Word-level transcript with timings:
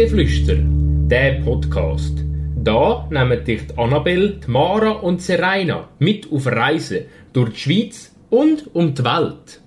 Reisegeflüster, 0.00 0.56
der 1.10 1.42
Podcast. 1.44 2.24
Da 2.56 3.06
nehmen 3.10 3.44
dich 3.44 3.66
die 3.66 3.78
Annabelle, 3.78 4.40
Mara 4.46 4.92
und 4.92 5.20
Serena 5.20 5.90
mit 5.98 6.32
auf 6.32 6.46
Reisen 6.46 7.04
durch 7.34 7.50
die 7.50 7.58
Schweiz 7.58 8.10
und 8.30 8.74
um 8.74 8.94
die 8.94 9.04
Welt. 9.04 9.60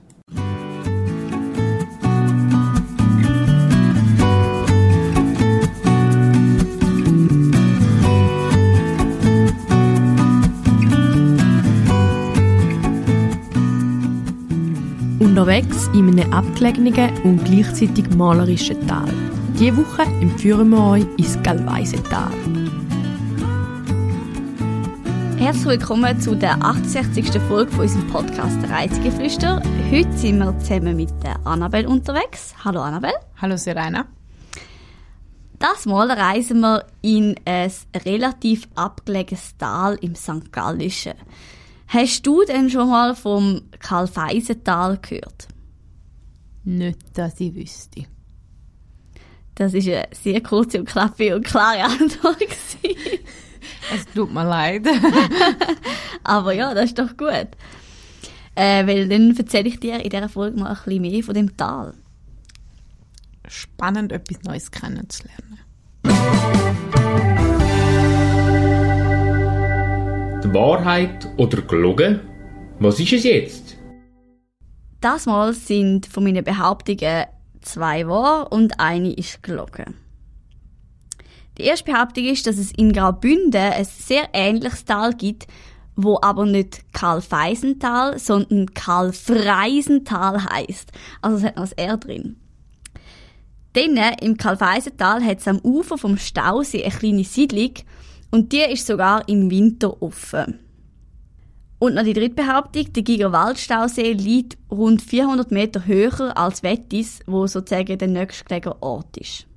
Unterwegs 15.20 15.90
in 15.93 16.20
einem 16.20 16.34
abgelegenen 16.34 17.12
und 17.23 17.45
gleichzeitig 17.45 18.09
malerischen 18.15 18.88
Tal. 18.88 19.09
Diese 19.59 19.77
Woche 19.77 20.02
entführen 20.02 20.70
wir 20.70 20.84
euch 20.84 21.05
ins 21.17 21.41
Galweisental. 21.43 22.31
Herzlich 25.38 25.66
willkommen 25.66 26.20
zu 26.20 26.35
der 26.35 26.59
68. 26.63 27.39
Folge 27.48 27.71
von 27.71 27.81
unserem 27.81 28.07
Podcast 28.07 28.57
Reisegeflüster. 28.67 29.62
Heute 29.91 30.12
sind 30.17 30.39
wir 30.39 30.57
zusammen 30.57 30.95
mit 30.95 31.12
der 31.21 31.45
Annabelle 31.45 31.88
unterwegs. 31.88 32.55
Hallo 32.66 32.81
Annabelle. 32.81 33.13
Hallo 33.39 33.55
Serena. 33.55 34.07
Das 35.59 35.85
Mal 35.85 36.09
reisen 36.09 36.62
wir 36.62 36.88
in 37.04 37.35
ein 37.45 37.71
relativ 38.05 38.67
abgelegenes 38.73 39.55
Tal 39.57 39.98
im 40.01 40.15
St. 40.15 40.51
Gallischen. 40.51 41.13
Hast 41.88 42.26
du 42.26 42.43
denn 42.43 42.71
schon 42.71 42.90
mal 42.90 43.15
vom 43.15 43.62
Karl-Feisental 43.77 44.98
gehört? 44.98 45.48
Nicht, 46.63 46.98
dass 47.13 47.40
ich 47.40 47.54
wüsste. 47.54 48.12
Das 49.55 49.73
ist 49.73 49.87
eine 49.87 50.07
sehr 50.12 50.41
kurze 50.41 50.79
und 50.79 50.90
knappe 50.90 51.35
und 51.35 51.46
klare 51.46 51.84
Antwort. 51.84 52.37
Es 53.93 54.05
tut 54.13 54.34
mir 54.34 54.43
leid. 54.43 54.87
Aber 56.23 56.54
ja, 56.54 56.73
das 56.73 56.85
ist 56.85 56.99
doch 56.99 57.15
gut. 57.18 57.49
Äh, 58.55 58.85
weil 58.87 59.07
dann 59.07 59.35
erzähle 59.35 59.68
ich 59.68 59.79
dir 59.79 60.04
in 60.04 60.09
dieser 60.09 60.29
Folge 60.29 60.59
mal 60.59 60.70
ein 60.70 60.76
bisschen 60.76 61.01
mehr 61.01 61.24
von 61.24 61.34
dem 61.34 61.57
Tal. 61.57 61.93
Spannend, 63.48 64.12
etwas 64.12 64.41
Neues 64.44 64.72
kennenzulernen. 64.72 65.59
Die 70.44 70.53
Wahrheit 70.53 71.28
oder 71.38 71.62
gelogen? 71.62 72.19
Was 72.79 73.00
ist 73.00 73.13
es 73.13 73.24
jetzt? 73.24 73.78
Das 75.01 75.25
Mal 75.25 75.53
sind 75.53 76.06
von 76.06 76.24
meinen 76.24 76.44
Behauptungen 76.44 77.25
zwei 77.63 78.07
wahr 78.07 78.51
und 78.51 78.79
eine 78.79 79.13
ist 79.13 79.44
gelogen. 79.44 79.95
Die 81.57 81.63
erste 81.63 81.91
Behauptung 81.91 82.25
ist, 82.25 82.47
dass 82.47 82.57
es 82.57 82.72
in 82.72 82.94
Graubünden 82.94 83.61
ein 83.61 83.85
sehr 83.85 84.29
ähnliches 84.33 84.85
Tal 84.85 85.13
gibt, 85.13 85.47
wo 85.95 86.17
aber 86.22 86.45
nicht 86.45 86.81
Karl-Feisental, 86.94 88.17
sondern 88.17 88.73
Karl-Freisental 88.73 90.44
heißt. 90.45 90.91
Also 91.22 91.38
es 91.38 91.44
hat 91.44 91.56
noch 91.56 91.63
das 91.63 91.73
R 91.73 91.97
drin. 91.97 92.38
Dann 93.73 93.97
im 94.22 94.38
Karl-Feisental 94.38 95.23
hat 95.23 95.39
es 95.39 95.47
am 95.47 95.59
Ufer 95.59 95.97
vom 95.97 96.17
Stausee 96.17 96.84
eine 96.84 96.94
kleine 96.94 97.23
Siedlung 97.23 97.73
und 98.31 98.51
die 98.51 98.61
ist 98.61 98.88
sogar 98.88 99.28
im 99.28 99.50
Winter 99.51 100.01
offen. 100.01 100.59
Und 101.84 101.95
noch 101.95 102.03
die 102.03 102.13
dritte 102.13 102.35
Behauptung, 102.35 102.94
der 102.94 103.03
Gigerwaldstausee 103.03 104.13
liegt 104.13 104.57
rund 104.72 105.01
400 105.01 105.51
Meter 105.51 105.85
höher 105.85 106.38
als 106.38 106.63
Wettis, 106.63 107.19
wo 107.25 107.45
sozusagen 107.45 107.97
der 107.97 108.07
nächstgelegene 108.07 108.81
Ort 108.81 109.17
ist. 109.17 109.47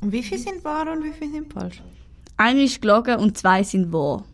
Und 0.00 0.12
wie 0.12 0.22
viele 0.22 0.40
sind 0.40 0.62
wahr 0.62 0.88
und 0.92 1.02
wie 1.02 1.10
viele 1.10 1.32
sind 1.32 1.52
falsch? 1.52 1.82
Eine 2.36 2.62
ist 2.62 2.80
gelogen 2.80 3.16
und 3.16 3.36
zwei 3.36 3.64
sind 3.64 3.92
wahr. 3.92 4.24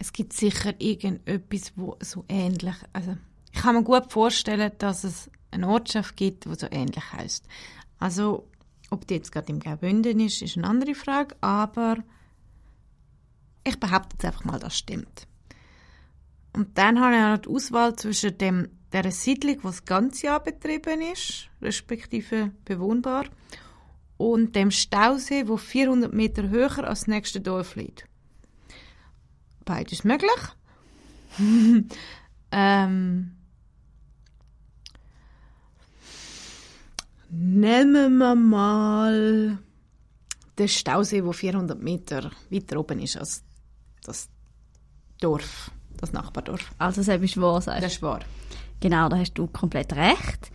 Es 0.00 0.12
gibt 0.12 0.32
sicher 0.32 0.74
irgendetwas, 0.80 1.74
wo 1.76 1.96
so 2.00 2.24
ähnlich, 2.28 2.74
also 2.92 3.16
ich 3.52 3.60
kann 3.60 3.76
mir 3.76 3.84
gut 3.84 4.10
vorstellen, 4.10 4.72
dass 4.78 5.04
es 5.04 5.30
eine 5.52 5.68
Ortschaft 5.68 6.16
gibt, 6.16 6.44
die 6.44 6.56
so 6.56 6.66
ähnlich 6.72 7.12
heißt. 7.12 7.46
Also 8.00 8.48
ob 8.90 9.06
die 9.06 9.14
jetzt 9.14 9.30
gerade 9.30 9.52
im 9.52 9.60
Graubünden 9.60 10.18
ist, 10.18 10.42
ist 10.42 10.56
eine 10.56 10.66
andere 10.66 10.96
Frage, 10.96 11.36
aber 11.40 11.98
ich 13.62 13.78
behaupte 13.78 14.16
jetzt 14.16 14.24
einfach 14.24 14.42
mal, 14.42 14.58
das 14.58 14.76
stimmt. 14.76 15.28
Und 16.52 16.76
dann 16.76 17.00
habe 17.00 17.14
ich 17.14 17.20
noch 17.20 17.38
die 17.38 17.48
Auswahl 17.48 17.96
zwischen 17.96 18.36
dem, 18.38 18.68
der 18.92 19.10
Siedlung, 19.12 19.56
die 19.58 19.62
das 19.62 19.84
ganze 19.84 20.26
Jahr 20.26 20.42
betrieben 20.42 21.00
ist, 21.00 21.48
respektive 21.62 22.52
bewohnbar, 22.64 23.26
und 24.16 24.54
dem 24.54 24.70
Stausee, 24.70 25.48
wo 25.48 25.56
400 25.56 26.12
Meter 26.12 26.48
höher 26.48 26.84
als 26.84 27.00
das 27.00 27.06
nächste 27.06 27.40
Dorf 27.40 27.76
liegt. 27.76 28.04
Beides 29.64 30.04
möglich. 30.04 30.30
ähm, 32.50 33.36
nehmen 37.30 38.18
wir 38.18 38.34
mal 38.34 39.58
den 40.58 40.68
Stausee, 40.68 41.24
wo 41.24 41.32
400 41.32 41.80
Meter 41.80 42.30
weiter 42.50 42.78
oben 42.78 43.00
ist 43.00 43.16
als 43.16 43.42
das 44.02 44.28
Dorf, 45.20 45.70
das 46.00 46.12
Nachbardorf. 46.12 46.72
Also 46.78 47.02
das 47.02 47.22
ist 47.22 47.40
wahr, 47.40 47.60
sagst 47.60 47.78
du? 47.78 47.82
Das 47.82 47.92
ist 47.92 48.02
wahr. 48.02 48.20
Genau, 48.80 49.08
da 49.08 49.18
hast 49.18 49.34
du 49.34 49.46
komplett 49.46 49.92
recht. 49.94 50.50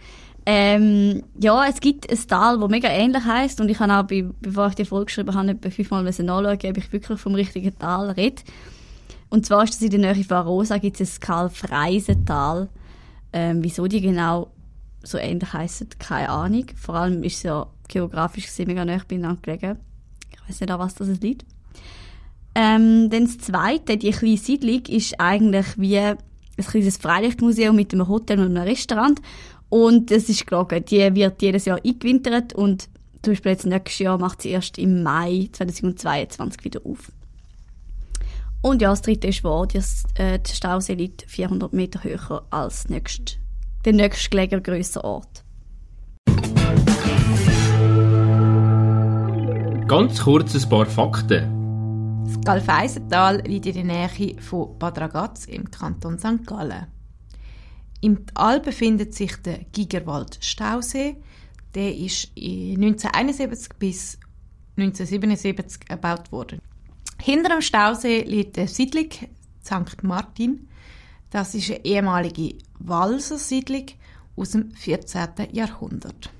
Ähm, 0.48 1.24
ja, 1.40 1.68
es 1.68 1.80
gibt 1.80 2.10
ein 2.10 2.28
Tal, 2.28 2.60
das 2.60 2.70
mega 2.70 2.90
ähnlich 2.90 3.24
heißt 3.24 3.60
und 3.62 3.70
ich 3.70 3.80
habe 3.80 3.94
auch, 3.94 4.04
bei, 4.04 4.26
bevor 4.42 4.68
ich 4.68 4.76
die 4.76 4.86
Folge 4.86 5.06
geschrieben 5.06 5.34
habe, 5.34 5.52
etwa 5.52 5.70
fünfmal 5.70 6.04
nachschauen, 6.04 6.46
ob 6.46 6.78
ich 6.78 6.94
wirklich 6.94 7.20
vom 7.20 7.34
richtigen 7.34 7.78
Tal 7.78 8.12
rede. 8.12 8.44
Und 9.30 9.46
zwar 9.46 9.64
ist 9.64 9.74
das 9.74 9.82
in 9.82 9.90
der 9.90 10.14
Nähe 10.14 10.24
von 10.24 10.38
Arosa, 10.38 10.78
gibt 10.78 11.02
es 11.02 11.12
das 11.12 11.20
Karl-Freisen-Tal. 11.20 12.70
Ähm, 13.34 13.64
wieso 13.64 13.88
die 13.88 14.02
genau 14.02 14.52
so 15.02 15.18
ähnlich 15.18 15.52
heißen, 15.52 15.90
keine 16.00 16.30
Ahnung. 16.30 16.66
Vor 16.76 16.96
allem 16.96 17.24
ist 17.24 17.38
es 17.38 17.44
ja 17.44 17.68
geografisch 17.88 18.46
gesehen 18.46 18.68
mega 18.68 18.86
nahe 18.86 19.02
beieinander 19.08 19.42
gelegen. 19.42 19.80
Ich 20.32 20.50
weiß 20.50 20.62
nicht, 20.62 20.72
an 20.72 20.80
was 20.80 20.96
das 20.96 21.08
liegt. 21.22 21.46
Ähm, 22.56 23.10
dann 23.10 23.26
das 23.26 23.38
Zweite, 23.40 23.98
die 23.98 24.12
kleine 24.12 24.38
Siedlung, 24.38 24.86
ist 24.86 25.20
eigentlich 25.20 25.66
wie 25.78 25.98
ein 25.98 26.18
kleines 26.58 26.98
Freilichtmuseum 26.98 27.76
mit 27.76 27.94
einem 27.94 28.08
Hotel 28.08 28.40
und 28.40 28.58
einem 28.58 28.68
Restaurant. 28.68 29.22
Und 29.68 30.10
es 30.10 30.30
ist 30.30 30.48
gelogen, 30.48 30.86
die 30.86 31.14
wird 31.16 31.42
jedes 31.42 31.66
Jahr 31.66 31.80
eingewintert 31.84 32.54
und 32.54 32.88
zum 33.22 33.34
Beispiel 33.34 33.52
jetzt 33.52 33.66
nächstes 33.66 34.00
Jahr 34.00 34.18
macht 34.18 34.42
sie 34.42 34.50
erst 34.50 34.78
im 34.78 35.04
Mai 35.04 35.50
2022 35.52 36.64
wieder 36.64 36.80
auf. 36.86 37.12
Und 38.62 38.82
ja, 38.82 38.90
das 38.90 39.02
dritte 39.02 39.28
ist 39.28 39.44
wahr, 39.44 39.68
das, 39.68 40.04
äh, 40.16 40.40
der 40.40 40.54
Stausee 40.54 40.94
liegt 40.94 41.26
400 41.28 41.74
Meter 41.74 42.04
höher 42.04 42.46
als 42.52 42.88
nächst, 42.88 43.38
der 43.84 43.94
nächstgelegene 43.94 44.62
grösser 44.62 45.04
Ort. 45.04 45.44
Ganz 49.88 50.22
kurz 50.22 50.56
ein 50.56 50.70
paar 50.70 50.86
Fakten. 50.86 51.65
Das 52.26 52.42
Galfeisental 52.42 53.42
liegt 53.46 53.68
in 53.68 53.74
der 53.76 53.84
Nähe 53.84 54.42
von 54.42 54.80
Bad 54.80 54.98
Ragaz 54.98 55.46
im 55.46 55.70
Kanton 55.70 56.18
St. 56.18 56.46
Gallen. 56.46 56.88
Im 58.02 58.26
Tal 58.26 58.60
befindet 58.62 59.14
sich 59.14 59.36
der 59.38 59.60
Gigerwald 59.72 60.40
Stausee. 60.42 61.18
Der 61.76 61.96
ist 61.96 62.32
1971 62.36 63.70
bis 63.78 64.18
1977 64.76 65.88
erbaut 65.88 66.32
worden. 66.32 66.60
Hinter 67.22 67.50
dem 67.50 67.62
Stausee 67.62 68.24
liegt 68.24 68.58
der 68.58 68.68
Siedlung 68.68 69.12
St. 69.64 70.04
Martin. 70.04 70.68
Das 71.30 71.54
ist 71.54 71.70
eine 71.70 71.86
ehemalige 71.86 72.56
Walser 72.80 73.38
Siedlung 73.38 73.86
aus 74.36 74.52
dem 74.52 74.72
14. 74.72 75.30
Jahrhundert. 75.52 76.32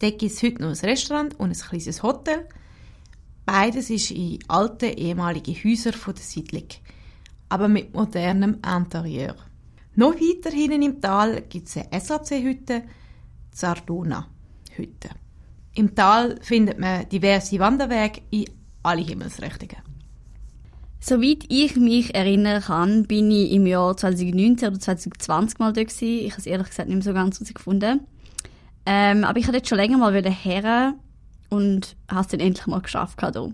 Dort 0.00 0.18
gibt 0.18 0.32
es 0.32 0.42
heute 0.42 0.62
noch 0.62 0.70
ein 0.70 0.88
Restaurant 0.88 1.38
und 1.38 1.50
ein 1.50 1.68
kleines 1.68 2.02
Hotel. 2.02 2.48
Beides 3.50 3.88
ist 3.88 4.10
in 4.10 4.38
alten 4.48 4.92
ehemaligen 4.92 5.54
Häusern 5.54 5.94
der 6.06 6.16
Siedlung, 6.16 6.66
aber 7.48 7.66
mit 7.66 7.94
modernem 7.94 8.58
Interieur. 8.76 9.36
Noch 9.94 10.12
weiter 10.16 10.54
hinten 10.54 10.82
im 10.82 11.00
Tal 11.00 11.40
gibt 11.48 11.66
es 11.66 11.78
eine 11.78 11.98
SAC-Hütte, 11.98 12.82
Sardona-Hütte. 13.50 15.08
Im 15.76 15.94
Tal 15.94 16.38
findet 16.42 16.78
man 16.78 17.08
diverse 17.08 17.58
Wanderwege 17.58 18.20
in 18.30 18.50
alle 18.82 19.00
Himmelsrichtungen. 19.00 19.82
Soweit 21.00 21.44
ich 21.48 21.74
mich 21.76 22.14
erinnern 22.14 22.60
kann, 22.60 23.06
bin 23.06 23.30
ich 23.30 23.52
im 23.52 23.66
Jahr 23.66 23.96
2019 23.96 24.68
oder 24.68 24.78
2020 24.78 25.58
mal 25.58 25.72
dort 25.72 25.88
gewesen. 25.88 26.26
Ich 26.26 26.32
habe 26.32 26.40
es 26.40 26.46
ehrlich 26.46 26.68
gesagt 26.68 26.90
nicht 26.90 26.96
mehr 26.96 27.02
so 27.02 27.14
ganz 27.14 27.40
herausgefunden. 27.40 28.00
Ähm, 28.84 29.24
aber 29.24 29.38
ich 29.38 29.46
wollte 29.46 29.56
jetzt 29.56 29.70
schon 29.70 29.78
länger 29.78 29.96
mal 29.96 30.22
her 30.22 30.94
und 31.48 31.96
habe 32.10 32.20
es 32.22 32.28
dann 32.28 32.40
endlich 32.40 32.66
mal 32.66 32.80
geschafft. 32.80 33.20
Hier. 33.20 33.52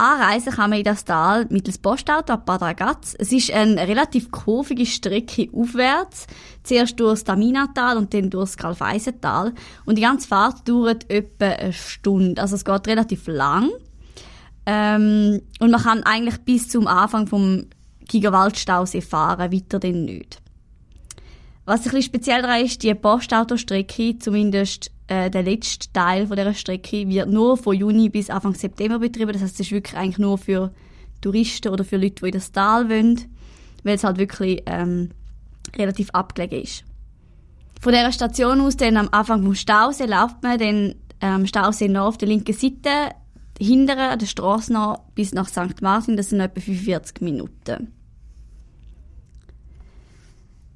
Anreisen 0.00 0.52
kann 0.52 0.70
man 0.70 0.78
in 0.78 0.84
das 0.84 1.04
Tal 1.04 1.46
mittels 1.50 1.78
Postauto 1.78 2.32
ab 2.32 2.46
Bad 2.46 2.62
Ragaz. 2.62 3.16
Es 3.18 3.32
ist 3.32 3.50
eine 3.50 3.88
relativ 3.88 4.30
kurvige 4.30 4.86
Strecke 4.86 5.48
aufwärts. 5.52 6.28
Zuerst 6.62 7.00
durch 7.00 7.14
das 7.14 7.24
Taminatal 7.24 7.96
und 7.96 8.14
dann 8.14 8.30
durch 8.30 8.50
das 8.50 8.56
Kalfeisental. 8.56 9.52
Und 9.86 9.98
die 9.98 10.02
ganze 10.02 10.28
Fahrt 10.28 10.68
dauert 10.68 11.10
etwa 11.10 11.46
eine 11.46 11.72
Stunde. 11.72 12.40
Also 12.40 12.54
es 12.54 12.64
geht 12.64 12.86
relativ 12.86 13.26
lang. 13.26 13.70
Ähm, 14.66 15.42
und 15.58 15.70
man 15.72 15.82
kann 15.82 16.04
eigentlich 16.04 16.38
bis 16.42 16.68
zum 16.68 16.86
Anfang 16.86 17.26
vom 17.26 17.66
Gigerwaldstausee 18.06 19.00
fahren, 19.00 19.52
weiter 19.52 19.80
dann 19.80 20.04
nicht. 20.04 20.40
Was 21.64 21.80
ein 21.80 21.84
bisschen 21.84 22.02
speziell 22.02 22.42
daran 22.42 22.64
ist, 22.64 22.82
die 22.82 22.94
Postautostrecke, 22.94 24.18
zumindest 24.18 24.92
äh, 25.08 25.30
der 25.30 25.42
letzte 25.42 25.92
Teil 25.92 26.26
von 26.26 26.36
dieser 26.36 26.54
Strecke, 26.54 27.08
wird 27.08 27.28
nur 27.28 27.56
von 27.56 27.74
Juni 27.74 28.08
bis 28.08 28.30
Anfang 28.30 28.54
September 28.54 28.98
betrieben. 28.98 29.32
Das 29.32 29.42
heißt, 29.42 29.54
es 29.54 29.60
ist 29.60 29.72
wirklich 29.72 29.96
eigentlich 29.96 30.18
nur 30.18 30.38
für 30.38 30.72
Touristen 31.20 31.72
oder 31.72 31.84
für 31.84 31.96
Leute, 31.96 32.22
die 32.22 32.26
in 32.26 32.32
das 32.32 32.52
Tal 32.52 32.88
wollen, 32.88 33.20
weil 33.82 33.96
es 33.96 34.04
halt 34.04 34.18
wirklich 34.18 34.62
ähm, 34.66 35.10
relativ 35.76 36.10
abgelegen 36.10 36.62
ist. 36.62 36.84
Von 37.80 37.92
dieser 37.92 38.12
Station 38.12 38.60
aus, 38.60 38.76
dann 38.76 38.96
am 38.96 39.08
Anfang 39.10 39.42
vom 39.42 39.54
Stausee, 39.54 40.06
läuft 40.06 40.42
man 40.42 40.58
dann 40.58 40.94
ähm, 41.20 41.46
Stausee 41.46 41.88
noch 41.88 42.06
auf 42.06 42.18
der 42.18 42.28
linken 42.28 42.54
Seite, 42.54 43.14
hinten 43.58 43.98
an 43.98 44.18
der 44.18 44.26
Straße 44.26 44.72
noch 44.72 45.04
bis 45.14 45.32
nach 45.32 45.48
St. 45.48 45.80
Martin, 45.80 46.16
das 46.16 46.30
sind 46.30 46.40
etwa 46.40 46.60
45 46.60 47.20
Minuten. 47.20 47.92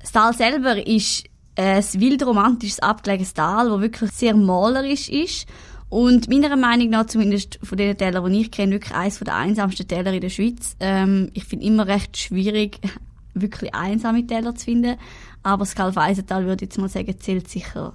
Das 0.01 0.11
Tal 0.11 0.33
selber 0.35 0.85
ist 0.85 1.25
ein 1.57 1.85
wildromantisches, 1.95 2.81
abgelegenes 2.81 3.35
Tal, 3.35 3.69
das 3.69 3.81
wirklich 3.81 4.11
sehr 4.11 4.35
malerisch 4.35 5.09
ist. 5.09 5.47
Und 5.89 6.29
meiner 6.31 6.57
Meinung 6.57 6.89
nach, 6.89 7.07
zumindest 7.07 7.59
von 7.63 7.77
den 7.77 7.97
Tälern, 7.99 8.33
die 8.33 8.41
ich 8.41 8.51
kenne, 8.51 8.73
wirklich 8.73 8.95
eines 8.95 9.19
der 9.19 9.37
einsamsten 9.37 9.87
Täler 9.87 10.13
in 10.15 10.23
der 10.23 10.31
Schweiz. 10.31 10.75
Ähm, 10.81 11.31
ich 11.35 11.45
finde 11.45 11.67
immer 11.67 11.87
recht 11.87 12.17
schwierig, 12.17 12.79
wirklich 13.35 13.75
einsame 13.75 14.27
Täler 14.27 14.55
zu 14.55 14.65
finden. 14.65 14.97
Aber 15.43 15.65
das 15.65 15.75
Kalfeisental 15.75 16.47
würde 16.47 16.65
ich 16.65 16.71
jetzt 16.71 16.79
mal 16.79 16.89
sagen, 16.89 17.15
zählt 17.21 17.49
sicher 17.49 17.93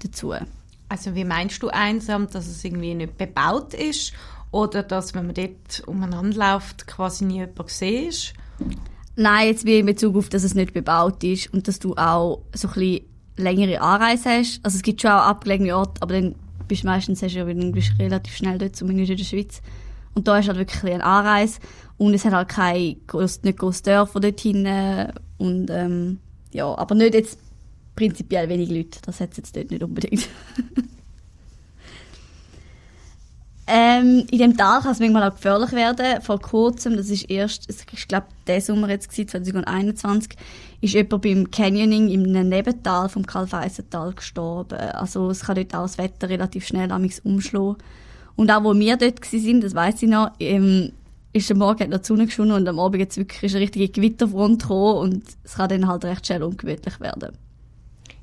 dazu. 0.00 0.34
Also 0.90 1.14
wie 1.14 1.24
meinst 1.24 1.62
du 1.62 1.68
einsam, 1.68 2.28
dass 2.28 2.46
es 2.46 2.64
irgendwie 2.64 2.94
nicht 2.94 3.16
bebaut 3.16 3.72
ist 3.72 4.12
oder 4.50 4.82
dass, 4.82 5.14
wenn 5.14 5.26
man 5.26 5.34
dort 5.34 5.86
umeinander 5.86 6.52
läuft, 6.52 6.86
quasi 6.86 7.24
nie 7.24 7.38
jemand 7.38 7.70
sieht? 7.70 8.34
Nein, 9.20 9.48
jetzt 9.48 9.64
wie 9.64 9.80
in 9.80 9.86
Bezug 9.86 10.14
auf, 10.14 10.28
dass 10.28 10.44
es 10.44 10.54
nicht 10.54 10.72
bebaut 10.72 11.24
ist 11.24 11.52
und 11.52 11.66
dass 11.66 11.80
du 11.80 11.96
auch 11.96 12.44
so 12.54 12.68
ein 12.68 12.74
bisschen 12.74 13.04
längere 13.36 13.80
Anreise 13.80 14.30
hast. 14.30 14.60
Also 14.62 14.76
es 14.76 14.82
gibt 14.82 15.02
schon 15.02 15.10
auch 15.10 15.26
abgelegene 15.26 15.76
Orte, 15.76 16.00
aber 16.00 16.14
dann 16.14 16.36
bist 16.68 16.84
du 16.84 16.86
meistens 16.86 17.20
hast 17.20 17.34
du 17.34 17.40
ja 17.40 17.70
bist 17.72 17.98
relativ 17.98 18.36
schnell 18.36 18.58
dort, 18.58 18.76
zumindest 18.76 19.10
in 19.10 19.16
der 19.16 19.24
Schweiz. 19.24 19.60
Und 20.14 20.28
da 20.28 20.38
ist 20.38 20.46
halt 20.46 20.58
wirklich 20.58 20.84
ein 20.84 21.00
eine 21.00 21.04
Anreise 21.04 21.58
und 21.96 22.14
es 22.14 22.24
hat 22.24 22.32
halt 22.32 22.48
keine 22.48 22.94
groß, 23.08 23.42
nicht 23.42 23.58
große 23.58 23.82
Dörfer 23.82 24.20
dort 24.20 24.38
hinten 24.38 25.12
und 25.36 25.68
ähm, 25.68 26.20
ja, 26.52 26.72
aber 26.78 26.94
nicht 26.94 27.14
jetzt 27.14 27.40
prinzipiell 27.96 28.48
wenig 28.48 28.70
Leute, 28.70 29.00
das 29.04 29.20
hat 29.20 29.32
es 29.32 29.38
jetzt 29.38 29.56
dort 29.56 29.72
nicht 29.72 29.82
unbedingt. 29.82 30.28
Ähm, 33.70 34.26
in 34.30 34.38
dem 34.38 34.56
Tal 34.56 34.80
kann 34.80 34.92
es 34.92 34.98
manchmal 34.98 35.30
auch 35.30 35.34
gefährlich 35.34 35.72
werden. 35.72 36.22
Vor 36.22 36.40
kurzem, 36.40 36.96
das 36.96 37.10
ist 37.10 37.28
erst, 37.30 37.68
ich 37.68 38.08
glaube, 38.08 38.26
der 38.46 38.62
Sommer 38.62 38.88
jetzt 38.88 39.10
gewesen, 39.10 39.28
2021, 39.28 40.38
ist 40.80 40.94
jemand 40.94 41.22
beim 41.22 41.50
Canyoning 41.50 42.08
im 42.08 42.22
Nebental 42.48 43.10
vom 43.10 43.26
Kalfeisental 43.26 44.14
gestorben. 44.14 44.78
Also 44.78 45.28
es 45.28 45.40
kann 45.40 45.56
dort 45.56 45.74
auch 45.74 45.82
das 45.82 45.98
Wetter 45.98 46.30
relativ 46.30 46.66
schnell 46.66 46.90
umschlagen. 47.24 47.76
Und 48.36 48.50
auch 48.50 48.64
wo 48.64 48.74
wir 48.74 48.96
dort 48.96 49.22
sind, 49.24 49.62
das 49.62 49.74
weiß 49.74 50.02
ich 50.02 50.08
noch, 50.08 50.30
ähm, 50.40 50.92
ist 51.34 51.50
am 51.50 51.58
Morgen 51.58 51.80
hat 51.80 51.90
noch 51.90 51.98
die 51.98 52.06
Sonne 52.06 52.24
geschonen 52.24 52.52
und 52.52 52.68
am 52.68 52.78
Abend 52.78 53.00
jetzt 53.00 53.18
wirklich 53.18 53.42
ist 53.42 53.54
eine 53.54 53.64
richtige 53.64 53.88
Gewitterfront 53.90 54.62
gekommen 54.62 54.96
und 54.96 55.24
es 55.44 55.54
kann 55.54 55.68
dann 55.68 55.88
halt 55.88 56.06
recht 56.06 56.26
schnell 56.26 56.42
ungemütlich 56.42 57.00
werden. 57.00 57.36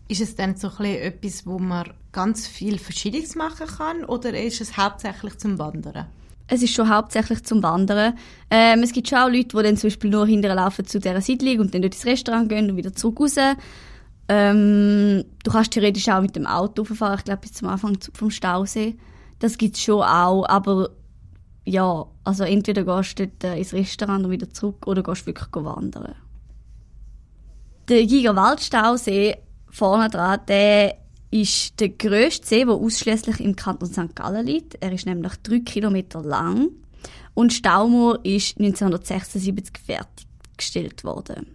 Ist 0.07 0.21
es 0.21 0.35
dann 0.35 0.55
so 0.55 0.69
etwas, 0.83 1.47
wo 1.47 1.57
man 1.57 1.91
ganz 2.11 2.47
viel 2.47 2.77
Verschiedenes 2.77 3.35
machen 3.35 3.67
kann 3.67 4.05
oder 4.05 4.39
ist 4.39 4.61
es 4.61 4.77
hauptsächlich 4.77 5.37
zum 5.37 5.57
Wandern? 5.57 6.05
Es 6.47 6.61
ist 6.61 6.75
schon 6.75 6.89
hauptsächlich 6.89 7.43
zum 7.43 7.63
Wandern. 7.63 8.13
Ähm, 8.51 8.83
es 8.83 8.91
gibt 8.91 9.09
schon 9.09 9.17
auch 9.17 9.29
Leute, 9.29 9.57
die 9.57 9.63
dann 9.63 9.77
zum 9.77 9.87
Beispiel 9.87 10.11
nur 10.11 10.27
hinterher 10.27 10.55
laufen 10.55 10.85
zu 10.85 10.99
dieser 10.99 11.21
Siedlung 11.21 11.59
und 11.59 11.73
dann 11.73 11.81
dort 11.81 11.95
ins 11.95 12.05
Restaurant 12.05 12.49
gehen 12.49 12.69
und 12.69 12.77
wieder 12.77 12.93
zurück 12.93 13.19
raus. 13.19 13.35
Ähm, 14.27 15.23
du 15.43 15.51
kannst 15.51 15.71
theoretisch 15.71 16.07
auch 16.09 16.21
mit 16.21 16.35
dem 16.35 16.45
Auto 16.45 16.83
fahren, 16.83 17.17
ich 17.17 17.25
glaube 17.25 17.41
bis 17.41 17.53
zum 17.53 17.67
Anfang 17.67 17.97
vom 18.13 18.29
Stausee. 18.29 18.95
Das 19.39 19.57
gibt 19.57 19.75
es 19.75 19.83
schon 19.83 20.01
auch, 20.01 20.45
aber 20.45 20.91
ja, 21.65 22.05
also 22.23 22.43
entweder 22.43 22.83
gehst 22.83 23.19
du 23.19 23.27
dort 23.27 23.43
äh, 23.43 23.57
ins 23.57 23.73
Restaurant 23.73 24.25
und 24.25 24.31
wieder 24.31 24.49
zurück 24.49 24.85
oder 24.85 25.01
gehst 25.01 25.25
wirklich 25.25 25.47
wandern. 25.53 26.15
Der 27.87 28.05
Giga 28.05 28.35
Waldstausee 28.35 29.35
vorne 29.75 30.09
dran, 30.09 30.39
der 30.47 30.95
ist 31.31 31.79
der 31.79 31.89
grösste 31.89 32.47
See, 32.47 32.65
der 32.65 32.75
ausschließlich 32.75 33.39
im 33.41 33.55
Kanton 33.55 33.89
St. 33.89 34.15
Gallen 34.15 34.45
liegt. 34.45 34.75
Er 34.81 34.91
ist 34.91 35.05
nämlich 35.05 35.33
drei 35.43 35.59
Kilometer 35.59 36.21
lang 36.21 36.69
und 37.33 37.51
Staumur 37.51 38.23
ist 38.23 38.57
1976 38.57 39.77
fertiggestellt 39.85 41.03
worden. 41.03 41.47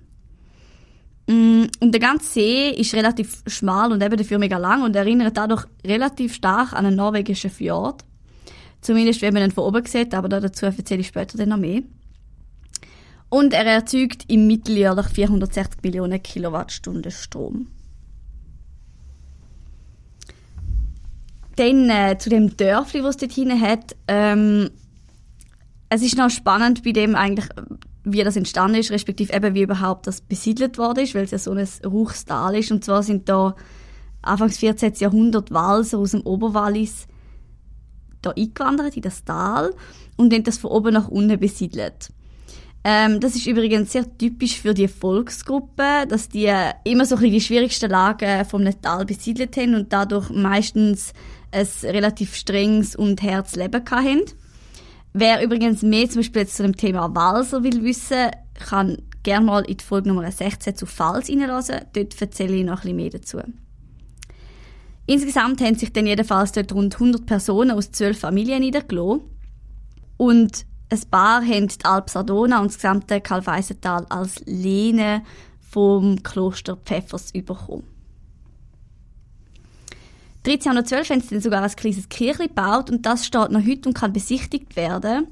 Mm, 1.27 1.65
und 1.81 1.93
der 1.93 2.01
ganze 2.01 2.27
See 2.27 2.71
ist 2.71 2.95
relativ 2.95 3.43
schmal 3.47 3.91
und 3.91 4.03
eben 4.03 4.17
dafür 4.17 4.39
mega 4.39 4.59
lang 4.59 4.83
und 4.83 4.97
erinnert 4.97 5.37
dadurch 5.37 5.65
relativ 5.85 6.35
stark 6.35 6.75
an 6.75 6.87
einen 6.87 6.97
norwegischen 6.97 7.51
Fjord. 7.51 8.05
Zumindest 8.83 9.23
wenn 9.23 9.33
man 9.33 9.45
ihn 9.45 9.51
von 9.51 9.65
oben 9.65 9.87
sieht, 9.87 10.15
aber 10.15 10.29
dazu 10.29 10.67
erzähle 10.67 11.01
ich 11.01 11.09
später 11.09 11.39
dann 11.39 11.51
noch 11.51 11.57
mehr. 11.57 11.83
Und 13.31 13.55
er 13.55 13.65
erzeugt 13.65 14.25
im 14.29 14.47
Mittel 14.47 14.77
jährlich 14.77 15.07
460 15.07 15.83
Millionen 15.83 16.23
Kilowattstunden 16.23 17.13
Strom. 17.13 17.69
Dann 21.61 21.91
äh, 21.91 22.17
zu 22.17 22.31
dem 22.31 22.57
Dörfli, 22.57 23.05
was 23.05 23.17
es 23.17 23.17
dort 23.19 23.33
hinten 23.33 23.61
hat. 23.61 23.95
Ähm, 24.09 24.71
es 25.91 26.01
ist 26.01 26.17
noch 26.17 26.31
spannend 26.31 26.83
bei 26.83 26.93
dem 26.93 27.15
eigentlich, 27.15 27.51
wie 28.03 28.25
das 28.25 28.37
entstanden 28.37 28.79
ist, 28.79 28.91
respektive 28.91 29.35
eben 29.35 29.55
wie 29.55 29.61
überhaupt 29.61 30.07
das 30.07 30.23
besiedelt 30.23 30.79
worden 30.79 31.05
ist, 31.05 31.15
weil 31.15 31.25
es 31.25 31.33
ja 31.33 31.39
so 31.39 31.53
ein 31.53 31.69
Ruchstal 31.85 32.57
ist. 32.57 32.73
Und 32.73 32.83
zwar 32.83 33.03
sind 33.03 33.29
da 33.29 33.55
Anfangs 34.23 34.57
14. 34.57 34.95
Jahrhundert 35.01 35.51
Walser 35.51 35.99
aus 35.99 36.13
dem 36.13 36.23
Oberwallis 36.23 37.07
da 38.23 38.31
eingewandert 38.31 38.97
in 38.97 39.03
das 39.03 39.23
Tal 39.25 39.75
und 40.17 40.33
haben 40.33 40.45
das 40.45 40.57
von 40.57 40.71
oben 40.71 40.95
nach 40.95 41.09
unten 41.09 41.39
besiedelt. 41.39 42.09
Ähm, 42.85 43.21
das 43.21 43.35
ist 43.35 43.47
übrigens 43.47 43.93
sehr 43.93 44.07
typisch 44.17 44.59
für 44.59 44.73
die 44.73 44.89
Volksgruppe, 44.89 46.07
dass 46.09 46.31
die 46.31 46.51
immer 46.85 47.05
so 47.05 47.17
ein 47.17 47.21
bisschen 47.21 47.33
die 47.33 47.41
schwierigsten 47.43 47.91
Lagen 47.91 48.47
vom 48.47 48.65
Tal 48.81 49.05
besiedelt 49.05 49.59
haben 49.59 49.75
und 49.75 49.93
dadurch 49.93 50.31
meistens 50.31 51.13
ein 51.53 51.69
relativ 51.85 52.35
strenges 52.35 52.97
und 52.97 53.23
herzes 53.23 53.57
Leben 53.57 53.85
hatten. 53.91 54.23
Wer 55.13 55.43
übrigens 55.43 55.83
mehr 55.83 56.09
zum 56.09 56.21
Beispiel 56.21 56.47
zu 56.47 56.63
dem 56.63 56.77
Thema 56.77 57.15
Walser 57.15 57.65
will 57.65 57.83
wissen, 57.83 58.31
kann 58.55 58.99
gerne 59.23 59.47
mal 59.47 59.65
in 59.65 59.77
die 59.77 59.85
Folge 59.85 60.09
Nummer 60.09 60.31
16 60.31 60.77
zu 60.77 60.87
Pfalz 60.87 61.29
reinlassen. 61.29 61.81
Dort 61.93 62.21
erzähle 62.21 62.55
ich 62.55 62.65
noch 62.65 62.79
ein 62.79 62.81
bisschen 62.83 62.97
mehr 62.97 63.11
dazu. 63.11 63.39
Insgesamt 65.07 65.61
haben 65.61 65.75
sich 65.75 65.93
dann 65.93 66.07
jedenfalls 66.07 66.53
dort 66.53 66.73
rund 66.73 66.95
100 66.95 67.27
Personen 67.27 67.73
aus 67.73 67.91
zwölf 67.91 68.21
Familien 68.21 68.61
niedergelassen. 68.61 69.23
Und 70.17 70.67
ein 70.91 71.01
paar 71.11 71.43
haben 71.43 71.67
die 71.67 71.85
Alp 71.85 72.11
Sardona 72.11 72.61
und 72.61 72.69
das 72.69 72.77
gesamte 72.77 73.21
Kalfeisental 73.21 74.07
als 74.09 74.41
Lehne 74.47 75.23
vom 75.59 76.23
Kloster 76.23 76.77
Pfeffers 76.77 77.33
bekommen. 77.33 77.85
1312 80.47 81.11
haben 81.11 81.21
sie 81.21 81.35
dann 81.35 81.41
sogar 81.41 81.63
ein 81.63 81.71
kleines 81.71 82.09
Kirchli 82.09 82.49
gebaut 82.49 82.91
und 82.91 83.05
das 83.05 83.27
steht 83.27 83.51
noch 83.51 83.67
heute 83.67 83.89
und 83.89 83.95
kann 83.95 84.13
besichtigt 84.13 84.75
werden. 84.77 85.27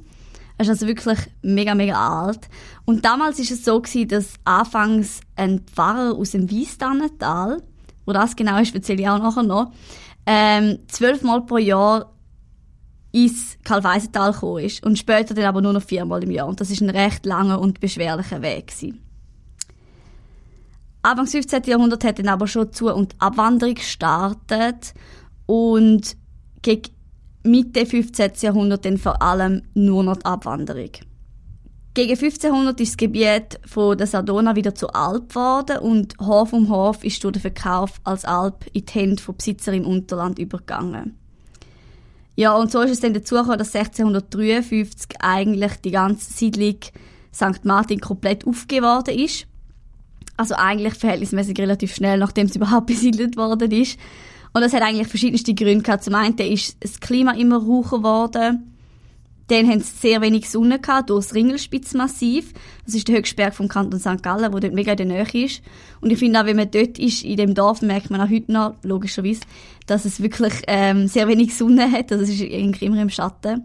Es 0.59 0.67
ist 0.67 0.71
also 0.71 0.87
wirklich 0.87 1.19
mega, 1.41 1.75
mega 1.75 1.95
alt. 1.95 2.49
Und 2.85 3.05
damals 3.05 3.38
ist 3.38 3.53
es 3.53 3.65
so 3.65 3.81
gewesen, 3.81 4.09
dass 4.09 4.35
anfangs 4.45 5.21
ein 5.37 5.61
Pfarrer 5.61 6.15
aus 6.17 6.33
dem 6.33 6.50
Wiestannental, 6.50 7.62
wo 8.05 8.12
das 8.12 8.37
genau 8.37 8.59
ist, 8.59 8.75
erzähle 8.75 9.03
ich 9.03 9.09
auch 9.09 9.19
nachher 9.19 9.45
noch, 9.45 9.73
ähm, 10.27 10.81
zwölfmal 10.88 11.47
pro 11.47 11.59
Jahr 11.59 12.12
ins 13.12 13.57
Karl-Weisental 13.65 14.33
gekommen 14.33 14.65
ist 14.65 14.85
und 14.85 14.99
später 14.99 15.33
dann 15.33 15.47
aber 15.47 15.62
nur 15.62 15.73
noch 15.73 15.83
viermal 15.83 16.23
im 16.23 16.31
Jahr. 16.31 16.49
Und 16.49 16.61
das 16.61 16.71
ist 16.71 16.83
ein 16.83 16.91
recht 16.91 17.25
langer 17.25 17.61
und 17.61 17.81
beschwerlicher 17.81 18.43
Weg 18.43 18.67
gewesen. 18.67 19.08
Anfang 21.09 21.27
15. 21.27 21.62
Jahrhundert 21.65 22.05
hat 22.05 22.19
dann 22.19 22.29
aber 22.29 22.47
schon 22.47 22.71
Zu- 22.71 22.95
und 22.95 23.15
Abwanderung 23.19 23.75
gestartet 23.75 24.93
und 25.47 26.17
gegen 26.61 26.91
Mitte 27.45 27.87
15. 27.87 28.33
Jahrhundert 28.41 28.85
dann 28.85 28.99
vor 28.99 29.23
allem 29.23 29.62
nur 29.73 30.03
noch 30.03 30.19
die 30.19 30.27
Abwanderung. 30.27 30.91
Gegen 31.95 32.11
1500 32.11 32.79
ist 32.81 32.91
das 32.91 32.97
Gebiet 32.99 33.59
von 33.65 33.97
der 33.97 34.07
Sardona 34.07 34.55
wieder 34.55 34.75
zu 34.75 34.88
Alp 34.88 35.31
geworden 35.31 35.79
und 35.79 36.15
Hof 36.21 36.53
um 36.53 36.69
Hof 36.69 37.03
ist 37.03 37.25
durch 37.25 37.33
den 37.33 37.41
Verkauf 37.41 38.03
als 38.05 38.27
Alp 38.27 38.67
in 38.75 38.85
die 38.85 38.93
Hände 38.93 39.23
von 39.23 39.35
Besitzer 39.35 39.73
im 39.73 39.87
Unterland 39.87 40.38
übergegangen. 40.38 41.17
Ja, 42.37 42.55
und 42.55 42.71
so 42.71 42.83
ist 42.83 42.91
es 42.91 43.00
dann 43.00 43.15
dazu 43.15 43.35
gekommen, 43.35 43.59
dass 43.59 43.75
1653 43.75 45.21
eigentlich 45.21 45.73
die 45.77 45.91
ganze 45.91 46.31
Siedlung 46.35 46.77
St. 47.35 47.65
Martin 47.65 47.99
komplett 47.99 48.47
aufgegeben 48.47 48.87
worden 48.87 49.19
ist. 49.19 49.47
Also 50.38 50.54
eigentlich 50.54 50.95
verhältnismäßig 50.95 51.59
relativ 51.59 51.95
schnell, 51.95 52.18
nachdem 52.18 52.47
es 52.47 52.57
überhaupt 52.57 52.87
besiedelt 52.87 53.37
worden 53.37 53.71
ist. 53.73 53.99
Und 54.54 54.62
das 54.62 54.73
hat 54.73 54.83
eigentlich 54.83 55.09
verschiedenste 55.09 55.54
Gründe 55.54 55.83
gehabt. 55.83 56.04
Zum 56.04 56.14
einen 56.14 56.38
ist 56.38 56.76
das 56.80 57.00
Klima 57.00 57.33
immer 57.33 57.59
raucher 57.59 57.99
geworden. 57.99 58.73
Dann 59.49 59.66
haben 59.66 59.80
sie 59.80 59.92
sehr 59.92 60.21
wenig 60.21 60.49
Sonne 60.49 60.78
gehabt 60.78 61.11
durch 61.11 61.26
das 61.26 61.35
Ringelspitzmassiv. 61.35 62.52
Das 62.85 62.95
ist 62.95 63.09
der 63.09 63.16
höchste 63.16 63.35
Berg 63.35 63.54
vom 63.54 63.68
Kanton 63.68 63.99
St. 63.99 64.23
Gallen, 64.23 64.52
der 64.52 64.61
dort 64.61 64.75
mega 64.75 64.92
in 64.92 64.97
der 64.99 65.07
Nähe 65.07 65.45
ist. 65.45 65.62
Und 66.00 66.11
ich 66.11 66.18
finde 66.18 66.40
auch, 66.40 66.45
wenn 66.45 66.57
man 66.57 66.71
dort 66.71 66.99
ist, 66.99 67.25
in 67.25 67.37
dem 67.37 67.54
Dorf, 67.54 67.80
merkt 67.80 68.11
man 68.11 68.21
auch 68.21 68.30
heute 68.30 68.52
noch, 68.52 68.75
logischerweise, 68.83 69.40
dass 69.87 70.04
es 70.04 70.21
wirklich 70.21 70.52
ähm, 70.66 71.09
sehr 71.09 71.28
wenig 71.28 71.57
Sonne 71.57 71.90
hat. 71.90 72.12
Also 72.12 72.25
es 72.25 72.30
ist 72.30 72.40
irgendwie 72.42 72.85
immer 72.85 73.00
im 73.00 73.11
Schatten. 73.11 73.62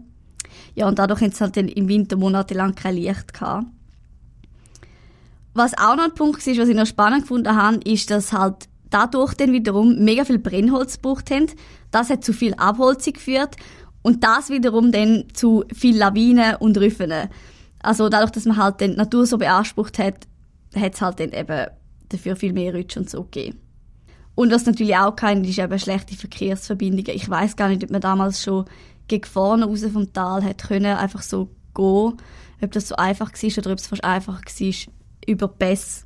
Ja, 0.74 0.88
und 0.88 0.98
dadurch 0.98 1.20
haben 1.20 1.32
sie 1.32 1.40
halt 1.40 1.56
dann 1.56 1.68
im 1.68 1.86
Winter 1.86 2.16
monatelang 2.16 2.74
kein 2.74 2.96
Licht 2.96 3.34
gehabt. 3.34 3.66
Was 5.54 5.78
auch 5.78 5.96
noch 5.96 6.04
ein 6.04 6.14
Punkt 6.14 6.44
ist, 6.46 6.58
was 6.58 6.68
ich 6.68 6.76
noch 6.76 6.86
spannend 6.86 7.22
gefunden 7.22 7.54
habe, 7.54 7.78
ist, 7.84 8.10
dass 8.10 8.32
halt 8.32 8.68
dadurch 8.90 9.34
dann 9.34 9.52
wiederum 9.52 10.04
mega 10.04 10.24
viel 10.24 10.38
Brennholz 10.38 10.96
gebraucht 10.96 11.30
haben. 11.30 11.46
Das 11.90 12.10
hat 12.10 12.24
zu 12.24 12.32
viel 12.32 12.54
Abholzung 12.54 13.14
geführt 13.14 13.56
und 14.02 14.22
das 14.24 14.50
wiederum 14.50 14.92
dann 14.92 15.24
zu 15.32 15.64
viel 15.72 15.96
Lawinen 15.96 16.56
und 16.56 16.76
Rüffen. 16.76 17.12
Also 17.80 18.08
dadurch, 18.08 18.32
dass 18.32 18.46
man 18.46 18.56
halt 18.56 18.80
die 18.80 18.88
Natur 18.88 19.26
so 19.26 19.38
beansprucht 19.38 19.98
hat, 19.98 20.26
hat 20.74 20.94
es 20.94 21.00
halt 21.00 21.20
dann 21.20 21.32
eben 21.32 21.66
dafür 22.08 22.36
viel 22.36 22.52
mehr 22.52 22.74
Rutsch 22.74 22.96
und 22.96 23.08
so 23.08 23.22
gegeben. 23.24 23.60
Und 24.34 24.50
was 24.50 24.66
natürlich 24.66 24.96
auch 24.96 25.14
kein 25.14 25.44
ist 25.44 25.58
eben 25.58 25.78
schlechte 25.78 26.16
Verkehrsverbindungen. 26.16 27.14
Ich 27.14 27.28
weiß 27.28 27.56
gar 27.56 27.68
nicht, 27.68 27.84
ob 27.84 27.90
man 27.90 28.00
damals 28.00 28.42
schon 28.42 28.64
gegen 29.06 29.24
vorne 29.24 29.66
raus 29.66 29.84
vom 29.92 30.12
Tal 30.12 30.42
hat 30.42 30.64
können, 30.64 30.96
einfach 30.96 31.22
so 31.22 31.50
gehen. 31.74 32.14
Ob 32.60 32.72
das 32.72 32.88
so 32.88 32.96
einfach 32.96 33.32
war 33.32 33.58
oder 33.58 33.72
ob 33.72 33.78
es 33.78 33.86
fast 33.86 34.04
einfach 34.04 34.40
war, 34.40 34.93
über 35.26 35.48
Pässe 35.48 36.04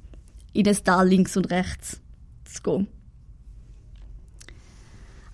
in 0.53 0.65
das 0.65 0.83
Tal 0.83 1.09
links 1.09 1.37
und 1.37 1.51
rechts 1.51 2.01
zu 2.45 2.63
gehen. 2.63 2.89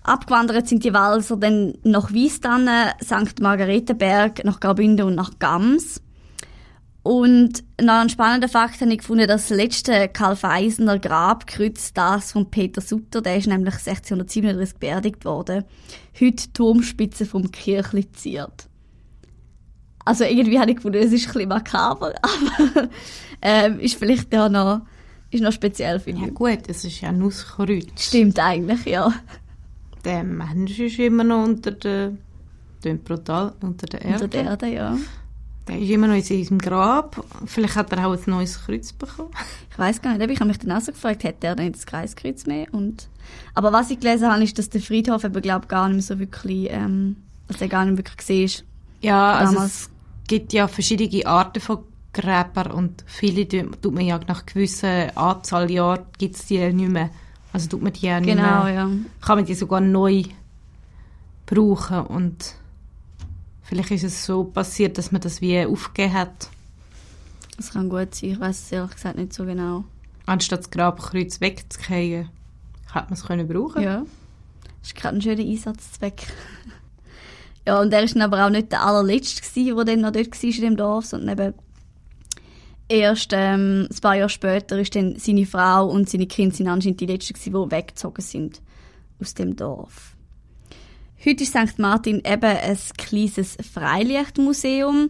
Abgewandert 0.03 0.67
sind 0.67 0.83
die 0.83 0.93
Walser 0.93 1.35
dann 1.35 1.73
nach 1.83 2.13
Wiestannen, 2.13 2.91
St. 3.03 3.39
Margaretenberg, 3.41 4.45
nach 4.45 4.59
Graubünden 4.59 5.07
und 5.07 5.15
nach 5.15 5.39
Gams. 5.39 6.01
Und 7.01 7.63
noch 7.81 8.01
ein 8.01 8.09
spannender 8.09 8.47
Fakt 8.47 8.81
habe 8.81 8.91
ich 8.91 8.99
gefunden, 8.99 9.27
dass 9.27 9.47
das 9.47 9.57
letzte 9.57 10.07
Karl 10.09 10.35
Feisener 10.35 10.99
Grabkreuz, 10.99 11.93
das 11.93 12.31
von 12.31 12.49
Peter 12.49 12.81
Sutter, 12.81 13.21
der 13.21 13.37
ist 13.37 13.47
nämlich 13.47 13.75
1637 13.75 14.77
beerdigt 14.77 15.25
worden, 15.25 15.65
heute 16.19 16.47
die 16.47 16.53
Turmspitze 16.53 17.25
vom 17.25 17.51
Kirchli 17.51 18.11
ziert. 18.11 18.69
Also 20.05 20.23
irgendwie 20.23 20.59
habe 20.59 20.69
ich 20.71 20.77
gefunden, 20.77 20.99
es 20.99 21.11
ist 21.11 21.27
ein 21.27 21.33
bisschen 21.33 21.49
makaber, 21.49 22.13
aber 22.21 22.89
ähm, 23.41 23.79
ist 23.79 23.95
vielleicht 23.95 24.31
ja 24.31 24.47
noch, 24.47 24.81
ist 25.31 25.41
noch 25.41 25.51
speziell, 25.51 25.99
finde 25.99 26.21
Ja 26.21 26.27
ich. 26.27 26.33
gut, 26.33 26.59
es 26.67 26.85
ist 26.85 27.01
ja 27.01 27.11
Nusskreuz. 27.11 27.85
Stimmt 27.97 28.39
eigentlich, 28.39 28.85
ja. 28.85 29.11
Der 30.03 30.23
Mensch 30.23 30.79
ist 30.79 30.99
immer 30.99 31.23
noch 31.23 31.43
unter 31.43 31.71
der, 31.71 32.13
klingt 32.81 33.03
brutal, 33.03 33.53
unter 33.61 33.87
der 33.87 34.01
Erde. 34.03 34.13
Unter 34.25 34.27
der 34.27 34.43
Erde, 34.43 34.67
ja. 34.67 34.97
Der 35.67 35.79
ist 35.79 35.89
immer 35.89 36.05
noch 36.05 36.13
in 36.13 36.21
seinem 36.21 36.59
Grab. 36.59 37.25
Vielleicht 37.47 37.75
hat 37.75 37.91
er 37.91 38.05
auch 38.05 38.13
ein 38.13 38.19
neues 38.27 38.63
Kreuz 38.63 38.93
bekommen. 38.93 39.31
Ich 39.71 39.79
weiß 39.79 39.99
gar 40.03 40.15
nicht, 40.15 40.29
ich 40.29 40.39
habe 40.39 40.47
mich 40.47 40.59
dann 40.59 40.71
auch 40.71 40.81
so 40.81 40.91
gefragt, 40.91 41.23
hätte 41.23 41.47
er 41.47 41.55
denn 41.55 41.71
das 41.71 41.87
Kreiskreuz 41.87 42.45
mehr? 42.45 42.67
Und, 42.71 43.09
aber 43.55 43.73
was 43.73 43.89
ich 43.89 43.99
gelesen 43.99 44.31
habe, 44.31 44.43
ist, 44.43 44.59
dass 44.59 44.69
der 44.69 44.81
Friedhof 44.81 45.23
eben, 45.23 45.41
glaube 45.41 45.65
gar 45.65 45.87
nicht 45.87 45.95
mehr 45.95 46.03
so 46.03 46.19
wirklich, 46.19 46.67
ähm, 46.69 47.15
dass 47.47 47.59
er 47.61 47.67
gar 47.67 47.83
nicht 47.85 47.97
wirklich 47.97 48.59
war. 48.61 48.65
Ja, 49.01 49.33
also 49.33 49.53
Damals. 49.55 49.71
es 49.73 49.89
gibt 50.27 50.53
ja 50.53 50.67
verschiedene 50.67 51.25
Arten 51.25 51.59
von 51.61 51.79
Gräbern 52.13 52.71
und 52.71 53.03
viele 53.07 53.47
tut 53.47 53.93
man 53.93 54.05
ja 54.05 54.19
nach 54.27 54.45
gewissen 54.45 55.15
Anzahl 55.17 55.69
Jahren 55.69 56.05
gibt 56.17 56.35
es 56.35 56.45
die 56.45 56.59
nicht 56.73 56.89
mehr. 56.89 57.09
Also 57.51 57.67
tut 57.69 57.81
man 57.81 57.93
die 57.93 58.05
ja 58.05 58.19
nicht 58.19 58.35
Genau, 58.35 58.63
mehr, 58.63 58.73
ja. 58.73 58.89
kann 59.21 59.37
man 59.37 59.45
die 59.45 59.53
sogar 59.53 59.81
neu 59.81 60.23
brauchen 61.45 62.01
und 62.07 62.55
vielleicht 63.63 63.91
ist 63.91 64.03
es 64.03 64.25
so 64.25 64.43
passiert, 64.45 64.97
dass 64.97 65.11
man 65.11 65.21
das 65.21 65.41
wie 65.41 65.65
aufgegeben 65.65 66.13
hat, 66.13 66.49
Das 67.57 67.71
kann 67.71 67.89
gut 67.89 68.15
sein, 68.15 68.31
ich 68.31 68.39
weiß 68.39 68.63
es 68.63 68.71
ehrlich 68.71 68.91
gesagt 68.95 69.17
nicht 69.17 69.33
so 69.33 69.45
genau. 69.45 69.83
anstatt 70.25 70.59
das 70.61 70.71
Grabkreuz 70.71 71.39
wegzukriegen. 71.41 72.29
Hätte 72.91 73.05
man 73.05 73.13
es 73.13 73.23
können 73.25 73.47
brauchen 73.47 73.81
Ja. 73.83 74.03
Das 74.81 74.89
ist 74.91 74.95
gerade 74.95 75.17
ein 75.17 75.21
schöner 75.21 75.41
Einsatzzweck. 75.43 76.27
Ja, 77.67 77.81
und 77.81 77.91
er 77.91 78.03
ist 78.03 78.15
dann 78.15 78.21
aber 78.21 78.45
auch 78.45 78.49
nicht 78.49 78.71
der 78.71 78.83
allerletzte 78.83 79.41
der 79.63 79.85
dann 79.85 80.01
noch 80.01 80.11
dort 80.11 80.43
war 80.43 80.49
in 80.49 80.61
dem 80.61 80.77
Dorf, 80.77 81.05
sondern 81.05 81.37
eben 81.37 81.53
erst 82.87 83.31
ähm, 83.33 83.87
ein 83.89 84.01
paar 84.01 84.15
Jahre 84.15 84.29
später 84.29 84.79
ist 84.79 84.95
dann 84.95 85.17
seine 85.17 85.45
Frau 85.45 85.87
und 85.87 86.09
seine 86.09 86.27
Kinder 86.27 86.55
sind 86.55 86.67
anscheinend 86.67 87.01
die 87.01 87.07
letzten 87.07 87.33
die 87.33 87.53
weggezogen 87.53 88.21
sind 88.21 88.61
aus 89.19 89.33
dem 89.33 89.55
Dorf. 89.55 90.15
Heute 91.25 91.43
ist 91.43 91.53
St. 91.53 91.79
Martin 91.79 92.17
eben 92.17 92.43
ein 92.43 92.77
kleines 92.97 93.57
Freilichtmuseum. 93.73 95.09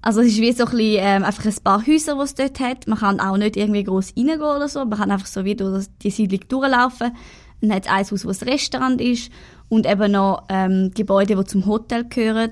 Also 0.00 0.22
es 0.22 0.28
ist 0.28 0.40
wie 0.40 0.52
so 0.52 0.64
ein 0.64 0.70
bisschen, 0.70 0.96
ähm, 1.00 1.24
einfach 1.24 1.44
ein 1.44 1.54
paar 1.62 1.86
Häuser, 1.86 2.14
die 2.14 2.22
es 2.22 2.34
dort 2.34 2.60
hat. 2.60 2.86
Man 2.86 2.98
kann 2.98 3.20
auch 3.20 3.36
nicht 3.36 3.58
irgendwie 3.58 3.84
gross 3.84 4.14
reingehen 4.16 4.40
oder 4.40 4.68
so. 4.68 4.86
Man 4.86 4.98
kann 4.98 5.10
einfach 5.10 5.26
so 5.26 5.44
wie 5.44 5.54
durch 5.54 5.86
die 6.02 6.10
Siedlung 6.10 6.40
durchlaufen. 6.48 7.14
Dann 7.60 7.74
hat 7.74 7.84
es 7.84 7.90
ein 7.90 8.10
Haus, 8.10 8.24
wo 8.24 8.30
ein 8.30 8.48
Restaurant 8.48 9.00
ist 9.02 9.30
und 9.70 9.86
eben 9.86 10.12
noch 10.12 10.42
ähm, 10.50 10.90
Gebäude, 10.92 11.36
die 11.36 11.44
zum 11.44 11.64
Hotel 11.64 12.04
gehören. 12.04 12.50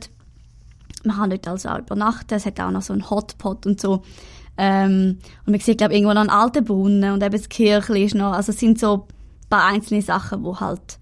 Man 1.04 1.16
kann 1.16 1.30
dort 1.30 1.48
also 1.48 1.68
auch 1.68 1.78
übernachten. 1.80 2.34
Es 2.34 2.46
hat 2.46 2.58
auch 2.60 2.70
noch 2.70 2.80
so 2.80 2.94
einen 2.94 3.10
Hotpot 3.10 3.66
und 3.66 3.80
so. 3.80 4.02
Ähm, 4.56 5.18
und 5.44 5.50
man 5.50 5.60
sieht, 5.60 5.78
glaube 5.78 5.92
ich, 5.92 5.98
irgendwo 5.98 6.14
noch 6.14 6.22
einen 6.22 6.30
alten 6.30 6.64
Brunnen 6.64 7.12
und 7.12 7.22
eben 7.22 7.36
das 7.36 7.48
Kirchli 7.48 8.04
ist 8.04 8.14
noch. 8.14 8.32
Also 8.32 8.52
es 8.52 8.58
sind 8.58 8.78
so 8.78 9.06
ein 9.06 9.48
paar 9.50 9.66
einzelne 9.66 10.00
Sachen, 10.00 10.44
die 10.44 10.60
halt 10.60 10.98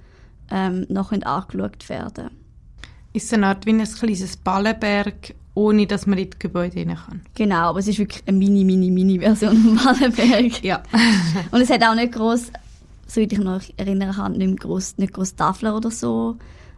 ähm, 0.50 0.86
noch 0.88 1.12
angeschaut 1.12 1.88
werden 1.88 2.30
Ist 3.12 3.32
eine 3.32 3.48
Art 3.48 3.66
wie 3.66 3.70
ein 3.70 3.84
kleines 3.84 4.36
Ballenberg, 4.38 5.34
ohne 5.54 5.86
dass 5.86 6.06
man 6.06 6.18
in 6.18 6.30
die 6.30 6.38
Gebäude 6.38 6.76
rein 6.76 6.96
kann. 6.96 7.22
Genau, 7.34 7.68
aber 7.68 7.78
es 7.78 7.88
ist 7.88 7.98
wirklich 7.98 8.22
eine 8.26 8.36
mini, 8.38 8.64
mini, 8.64 8.90
mini 8.90 9.18
Version 9.18 9.56
vom 9.56 9.84
Wallenberg. 9.84 10.62
Ja. 10.62 10.82
Und 11.50 11.60
es 11.60 11.70
hat 11.70 11.82
auch 11.82 11.94
nicht 11.94 12.12
groß, 12.12 12.52
soweit 13.06 13.32
ich 13.32 13.38
noch 13.38 13.62
erinnern 13.76 14.14
kann, 14.14 14.32
nicht 14.32 14.60
gross, 14.60 14.96
nicht 14.98 15.12
gross 15.12 15.34
Tafeln 15.34 15.72
oder 15.72 15.90
so. 15.90 16.36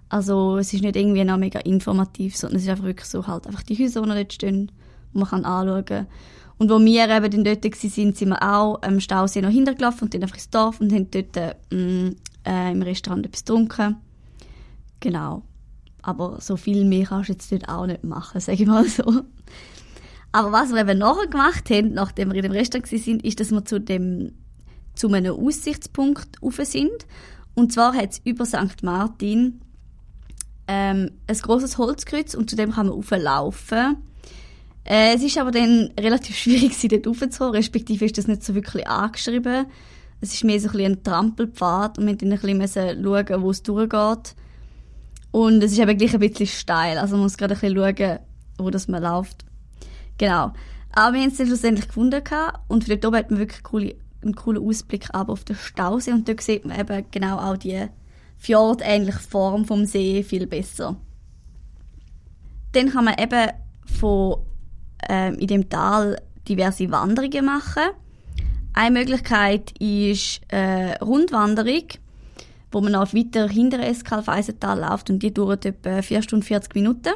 Also 0.08 0.56
es 0.56 0.73
ist 0.73 0.82
nicht 0.82 0.97
irgendwie 0.97 1.25
noch 1.25 1.37
mega 1.37 1.61
informativ, 1.61 2.37
sondern 2.37 2.56
es 2.56 2.64
ist 2.64 2.68
einfach 2.70 2.85
wirklich 2.85 3.08
so 3.08 3.26
halt 3.26 3.47
einfach 3.47 3.62
die 3.62 3.78
Häuser, 3.78 4.02
die 4.02 4.08
dort 4.08 4.32
stehen, 4.32 4.73
die 5.12 5.18
man 5.18 5.28
kann 5.28 5.44
anschauen 5.44 5.85
kann. 5.85 6.06
Und 6.58 6.70
wo 6.70 6.80
wir 6.80 7.08
eben 7.08 7.30
dann 7.30 7.44
dort 7.44 7.64
waren, 7.64 7.90
sind, 7.90 8.20
wir 8.20 8.42
auch 8.42 8.82
am 8.82 9.00
Stausee 9.00 9.42
noch 9.42 9.50
hintergelaufen 9.50 10.02
und 10.02 10.14
dann 10.14 10.23
einfach 10.23 10.37
ins 10.37 10.50
Dorf 10.50 10.80
und 10.80 10.92
haben 10.92 11.11
dort 11.11 11.37
äh, 11.37 11.54
äh, 12.44 12.73
im 12.73 12.82
Restaurant 12.82 13.26
etwas 13.26 13.44
getrunken. 13.44 13.97
Genau. 15.00 15.42
Aber 16.02 16.40
so 16.40 16.56
viel 16.56 16.85
mehr 16.85 17.06
kannst 17.06 17.28
du 17.28 17.32
jetzt 17.35 17.52
dort 17.52 17.68
auch 17.68 17.87
nicht 17.87 18.02
machen, 18.02 18.40
sage 18.40 18.62
ich 18.62 18.68
mal 18.68 18.87
so. 18.87 19.23
Aber 20.32 20.52
was 20.52 20.70
wir 20.70 20.80
eben 20.80 20.99
nachher 20.99 21.28
gemacht 21.28 21.70
haben, 21.70 21.94
nachdem 21.94 22.30
wir 22.30 22.37
in 22.37 22.42
dem 22.42 22.52
Restaurant 22.52 22.90
waren, 22.90 23.20
ist, 23.20 23.40
dass 23.40 23.50
wir 23.50 23.64
zu 23.64 23.80
dem 23.80 24.32
zu 24.99 25.12
einem 25.12 25.35
Aussichtspunkt 25.35 26.43
rauf 26.43 26.61
sind. 26.62 27.07
Und 27.55 27.73
zwar 27.73 27.95
hat 27.95 28.12
es 28.12 28.21
über 28.25 28.45
St. 28.45 28.83
Martin 28.83 29.61
ähm, 30.67 31.12
ein 31.26 31.37
großes 31.37 31.78
Holzkreuz 31.78 32.35
und 32.35 32.50
zu 32.50 32.57
dem 32.57 32.73
kann 32.73 32.87
man 32.87 32.95
rauflaufen. 32.95 33.97
Äh, 34.85 35.14
es 35.14 35.23
ist 35.23 35.38
aber 35.38 35.50
dann 35.50 35.90
relativ 35.99 36.37
schwierig, 36.37 36.75
sie 36.75 36.88
dort 36.88 37.07
raufzukommen, 37.07 37.55
respektive 37.55 38.05
ist 38.05 38.19
das 38.19 38.26
nicht 38.26 38.45
so 38.45 38.55
wirklich 38.55 38.87
angeschrieben. 38.87 39.67
Es 40.21 40.35
ist 40.35 40.45
mehr 40.45 40.61
so 40.61 40.69
ein, 40.71 40.81
ein 40.81 41.02
Trampelpfad 41.02 41.99
und 41.99 42.07
wir 42.07 42.12
mussten 42.12 42.31
dann 42.31 42.50
ein 42.50 42.59
bisschen 42.59 43.05
schauen, 43.05 43.43
wo 43.43 43.50
es 43.50 43.62
durchgeht. 43.62 44.35
Und 45.31 45.62
es 45.62 45.73
ist 45.73 45.78
eben 45.78 45.97
gleich 45.97 46.14
ein 46.14 46.21
bisschen 46.21 46.47
steil, 46.47 46.99
also 46.99 47.14
man 47.14 47.25
muss 47.25 47.37
gerade 47.37 47.55
ein 47.55 47.61
bisschen 47.61 47.76
schauen, 47.76 48.19
wo 48.59 48.71
das 48.71 48.88
man 48.88 49.02
läuft. 49.02 49.45
Genau. 50.17 50.52
Aber 50.93 51.14
wir 51.14 51.21
haben 51.21 51.28
es 51.31 51.37
dann 51.37 51.47
schlussendlich 51.47 51.87
gefunden 51.87 52.23
und 52.67 52.85
von 52.85 52.90
dort 52.90 53.05
oben 53.07 53.17
hat 53.17 53.31
man 53.31 53.40
wirklich 53.40 53.62
coole, 53.62 53.95
einen 54.28 54.37
coolen 54.37 54.66
Ausblick 54.66 55.08
aber 55.12 55.32
auf 55.32 55.44
den 55.44 55.56
Stausee 55.56 56.12
und 56.12 56.28
dort 56.28 56.40
sieht 56.40 56.64
man 56.64 56.78
eben 56.78 57.04
genau 57.11 57.38
auch 57.38 57.56
die 57.56 57.88
fjordähnliche 58.38 59.18
Form 59.18 59.64
vom 59.64 59.85
See 59.85 60.23
viel 60.23 60.47
besser. 60.47 60.97
Dann 62.73 62.90
kann 62.90 63.06
man 63.06 63.14
eben 63.18 63.50
von, 63.85 64.38
ähm, 65.08 65.35
in 65.35 65.47
dem 65.49 65.68
Tal 65.68 66.20
diverse 66.49 66.90
Wanderungen 66.90 67.44
machen. 67.44 67.85
Eine 68.73 68.99
Möglichkeit 68.99 69.73
ist 69.80 70.40
äh, 70.49 70.92
Rundwanderung, 71.02 71.85
wo 72.70 72.80
man 72.80 72.92
noch 72.92 73.12
weiter 73.12 73.49
hinter 73.49 73.80
Eskalfeisental 73.80 74.80
läuft 74.80 75.11
und 75.11 75.23
die 75.23 75.35
dauert 75.35 75.66
etwa 75.66 76.02
4 76.02 76.23
Stunden 76.23 76.44
40 76.44 76.75
Minuten. 76.75 77.14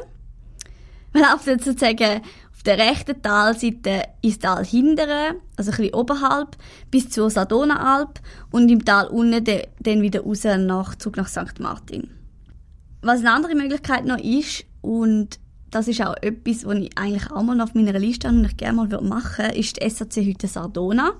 Man 1.13 1.23
läuft 1.23 1.45
sozusagen 1.45 2.21
der 2.65 2.77
rechten 2.77 3.21
Talseite 3.21 4.03
ins 4.21 4.39
Tal 4.39 4.65
hindere, 4.65 5.35
also 5.57 5.71
ein 5.71 5.77
bisschen 5.77 5.93
oberhalb, 5.93 6.57
bis 6.91 7.09
zur 7.09 7.29
Sadona-Alp 7.29 8.19
und 8.51 8.69
im 8.69 8.85
Tal 8.85 9.07
unten 9.07 9.43
de, 9.43 9.67
dann 9.79 10.01
wieder 10.01 10.21
raus 10.21 10.43
nach, 10.43 10.95
zurück 10.95 11.17
nach 11.17 11.27
St. 11.27 11.59
Martin. 11.59 12.09
Was 13.01 13.19
eine 13.19 13.33
andere 13.33 13.55
Möglichkeit 13.55 14.05
noch 14.05 14.17
ist, 14.17 14.65
und 14.81 15.39
das 15.71 15.87
ist 15.87 16.01
auch 16.01 16.15
etwas, 16.21 16.65
was 16.65 16.77
ich 16.77 16.97
eigentlich 16.97 17.31
auch 17.31 17.41
mal 17.41 17.59
auf 17.59 17.73
meiner 17.73 17.97
Liste 17.97 18.27
habe 18.27 18.37
und 18.37 18.45
ich 18.45 18.57
gerne 18.57 18.77
mal 18.77 19.01
machen 19.01 19.45
würde, 19.45 19.57
ist 19.57 19.81
die 19.81 19.89
SAC-Hütte 19.89 20.47
Sardona. 20.47 21.13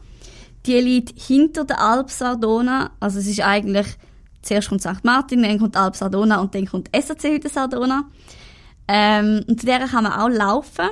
Die 0.65 0.79
liegt 0.79 1.19
hinter 1.19 1.65
der 1.65 1.81
Alp 1.81 2.09
Sardona. 2.09 2.91
Also 2.99 3.19
es 3.19 3.27
ist 3.27 3.41
eigentlich, 3.41 3.87
zuerst 4.41 4.69
kommt 4.69 4.81
St. 4.81 5.03
Martin, 5.03 5.43
dann 5.43 5.59
kommt 5.59 5.75
Alp 5.75 5.95
Sardona 5.95 6.39
und 6.39 6.53
dann 6.55 6.67
kommt 6.67 6.89
die 6.93 7.01
SAC-Hütte 7.01 7.49
Sardona. 7.49 8.05
Ähm, 8.87 9.43
und 9.47 9.59
zu 9.59 9.65
der 9.65 9.79
kann 9.87 10.03
man 10.03 10.13
auch 10.13 10.29
laufen. 10.29 10.89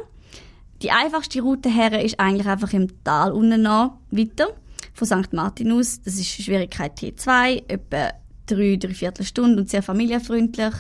Die 0.82 0.92
einfachste 0.92 1.42
Route 1.42 1.70
her 1.70 2.04
ist 2.04 2.20
eigentlich 2.20 2.48
einfach 2.48 2.74
im 2.74 3.04
Tal 3.04 3.32
unten 3.32 3.62
noch 3.62 4.00
weiter. 4.10 4.48
Von 4.94 5.08
St. 5.08 5.34
Martin 5.34 5.72
aus. 5.72 6.02
Das 6.02 6.16
ist 6.16 6.28
Schwierigkeit 6.28 6.98
T2, 6.98 7.64
etwa 7.68 8.12
drei, 8.46 8.78
drei 8.78 8.94
Viertelstunden 8.94 9.60
und 9.60 9.70
sehr 9.70 9.84
familienfreundlich 9.84 10.74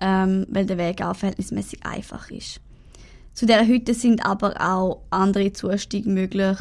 ähm, 0.00 0.46
weil 0.48 0.66
der 0.66 0.78
Weg 0.78 1.02
auch 1.02 1.16
verhältnismäßig 1.16 1.84
einfach 1.84 2.30
ist. 2.30 2.60
Zu 3.32 3.46
dieser 3.46 3.66
Hütte 3.66 3.94
sind 3.94 4.24
aber 4.24 4.54
auch 4.60 5.02
andere 5.10 5.52
Zustiege 5.52 6.08
möglich. 6.08 6.58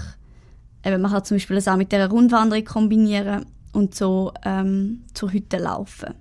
Eben, 0.84 1.02
man 1.02 1.12
kann 1.12 1.24
zum 1.24 1.36
Beispiel 1.38 1.56
das 1.56 1.68
auch 1.68 1.78
mit 1.78 1.92
der 1.92 2.10
Rundwanderung 2.10 2.66
kombinieren 2.66 3.46
und 3.74 3.96
so 3.96 4.32
ähm, 4.46 5.04
zur 5.14 5.32
Hütte 5.32 5.58
laufen. 5.58 6.14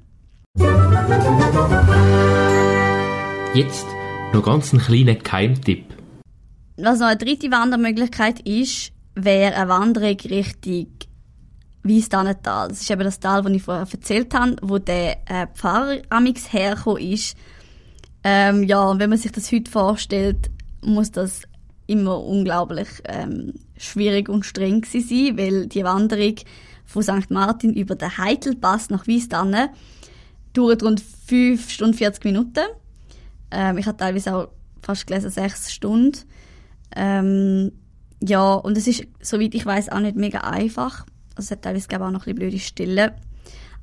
Jetzt 3.54 3.86
noch 4.32 4.42
ganz 4.42 4.72
einen 4.72 4.82
kleinen 4.82 5.22
Keimtipp. 5.22 5.95
Was 6.76 6.98
noch 6.98 7.06
eine 7.06 7.16
dritte 7.16 7.50
Wandermöglichkeit 7.50 8.40
ist, 8.40 8.92
wäre 9.14 9.54
eine 9.54 9.68
Wanderung 9.68 10.16
Richtung 10.20 10.88
Wiesdannental. 11.82 12.68
Das 12.68 12.80
ist 12.80 12.90
eben 12.90 13.04
das 13.04 13.20
Tal, 13.20 13.42
das 13.42 13.52
ich 13.52 13.62
vorher 13.62 13.86
erzählt 13.90 14.34
habe, 14.34 14.56
wo 14.60 14.78
der 14.78 15.18
äh, 15.26 15.46
Pfarrer 15.54 16.02
amix 16.10 16.52
hergekommen 16.52 17.02
ist. 17.02 17.36
Ähm, 18.24 18.64
ja, 18.64 18.82
und 18.82 18.98
wenn 18.98 19.08
man 19.08 19.18
sich 19.18 19.32
das 19.32 19.50
heute 19.52 19.70
vorstellt, 19.70 20.50
muss 20.82 21.12
das 21.12 21.42
immer 21.86 22.22
unglaublich 22.22 22.88
ähm, 23.04 23.54
schwierig 23.76 24.28
und 24.28 24.44
streng 24.44 24.84
sein, 24.84 25.38
weil 25.38 25.66
die 25.68 25.84
Wanderung 25.84 26.34
von 26.84 27.02
St. 27.02 27.30
Martin 27.30 27.72
über 27.72 27.94
den 27.94 28.18
Heitelpass 28.18 28.90
nach 28.90 29.06
Wiesdannen 29.06 29.70
dauert 30.52 30.82
rund 30.82 31.00
5 31.00 31.70
Stunden 31.70 31.94
40 31.94 32.24
Minuten. 32.24 32.64
Ähm, 33.50 33.78
ich 33.78 33.86
habe 33.86 33.96
teilweise 33.96 34.34
auch 34.34 34.48
fast 34.82 35.06
gelesen 35.06 35.30
6 35.30 35.72
Stunden. 35.72 36.18
Ähm, 36.94 37.72
ja, 38.22 38.54
und 38.54 38.76
es 38.78 38.86
ist, 38.86 39.06
soweit 39.20 39.54
ich 39.54 39.66
weiß, 39.66 39.90
auch 39.90 40.00
nicht 40.00 40.16
mega 40.16 40.40
einfach. 40.40 41.06
Also 41.34 41.46
es 41.46 41.50
hat 41.50 41.62
teilweise 41.62 41.88
auch 41.94 41.98
noch 41.98 42.06
ein 42.06 42.12
bisschen 42.12 42.34
blöde 42.36 42.58
Stille. 42.58 43.16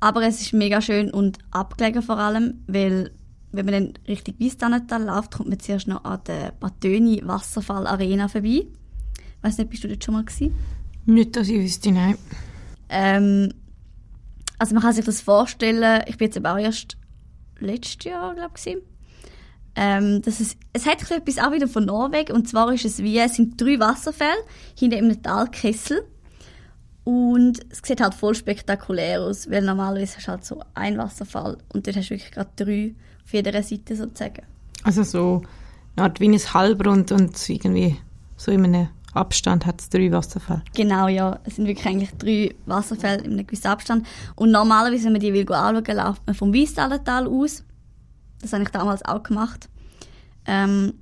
Aber 0.00 0.22
es 0.22 0.40
ist 0.40 0.52
mega 0.52 0.80
schön 0.80 1.10
und 1.10 1.38
abgelegen 1.50 2.02
vor 2.02 2.18
allem, 2.18 2.64
weil 2.66 3.12
wenn 3.52 3.66
man 3.66 3.74
dann 3.74 3.92
Richtung 4.08 4.34
Wiesdannental 4.38 5.04
läuft, 5.04 5.36
kommt 5.36 5.48
man 5.48 5.60
zuerst 5.60 5.86
noch 5.86 6.04
an 6.04 6.20
der 6.26 6.52
Batöni 6.58 7.22
Wasserfall 7.24 7.86
Arena 7.86 8.28
vorbei. 8.28 8.66
Ich 8.66 9.42
weiss 9.42 9.58
nicht, 9.58 9.70
bist 9.70 9.84
du 9.84 9.88
dort 9.88 10.02
schon 10.02 10.14
mal 10.14 10.24
gewesen? 10.24 10.54
Nicht, 11.06 11.36
dass 11.36 11.48
ich 11.48 11.60
wüsste, 11.60 11.92
nein. 11.92 12.16
Ähm, 12.88 13.52
also 14.58 14.74
man 14.74 14.82
kann 14.82 14.92
sich 14.92 15.04
das 15.04 15.20
vorstellen, 15.20 16.02
ich 16.06 16.16
bin 16.16 16.26
jetzt 16.26 16.36
aber 16.36 16.54
auch 16.54 16.58
erst 16.58 16.96
letztes 17.60 18.04
Jahr, 18.04 18.34
glaube 18.34 18.54
ich, 18.56 18.76
ähm, 19.76 20.22
das 20.22 20.40
ist, 20.40 20.56
es 20.72 20.86
hat 20.86 21.10
etwas 21.10 21.38
auch 21.38 21.52
wieder 21.52 21.68
von 21.68 21.84
Norwegen, 21.84 22.32
und 22.32 22.48
zwar 22.48 22.72
ist 22.72 22.84
es 22.84 23.02
wie, 23.02 23.18
es 23.18 23.34
sind 23.34 23.60
drei 23.60 23.78
Wasserfälle 23.78 24.30
hinter 24.78 24.98
einem 24.98 25.20
Talkessel 25.22 26.04
und 27.04 27.60
es 27.70 27.80
sieht 27.84 28.00
halt 28.00 28.14
voll 28.14 28.34
spektakulär 28.34 29.20
aus, 29.20 29.50
weil 29.50 29.62
normalerweise 29.62 30.16
hast 30.16 30.26
du 30.26 30.30
halt 30.30 30.44
so 30.44 30.60
ein 30.74 30.96
Wasserfall 30.96 31.58
und 31.72 31.86
dort 31.86 31.96
hast 31.96 32.08
du 32.08 32.14
wirklich 32.14 32.32
gerade 32.32 32.50
drei 32.56 32.94
auf 33.24 33.32
jeder 33.32 33.62
Seite 33.62 33.96
sozusagen. 33.96 34.42
Also 34.84 35.02
so 35.02 35.42
eine 35.96 36.04
Art 36.06 36.20
wie 36.20 36.28
ein 36.28 36.54
Halbrund 36.54 37.12
und 37.12 37.48
irgendwie 37.48 37.96
so 38.36 38.52
in 38.52 38.64
einem 38.64 38.88
Abstand 39.12 39.64
hat 39.64 39.80
es 39.80 39.88
drei 39.88 40.10
Wasserfälle. 40.10 40.62
Genau, 40.74 41.08
ja. 41.08 41.38
Es 41.44 41.56
sind 41.56 41.66
wirklich 41.66 41.86
eigentlich 41.86 42.10
drei 42.18 42.54
Wasserfälle 42.66 43.22
in 43.22 43.32
einem 43.32 43.46
gewissen 43.46 43.68
Abstand. 43.68 44.06
Und 44.34 44.50
normalerweise, 44.50 45.04
wenn 45.04 45.12
man 45.12 45.20
die 45.20 45.32
will 45.32 45.50
anschauen, 45.52 45.96
läuft 45.96 46.26
man 46.26 46.34
vom 46.34 46.52
Wiesdalental 46.52 47.28
aus. 47.28 47.64
Das 48.44 48.52
habe 48.52 48.62
ich 48.62 48.68
damals 48.68 49.02
auch 49.06 49.22
gemacht. 49.22 49.70
Ähm, 50.44 50.92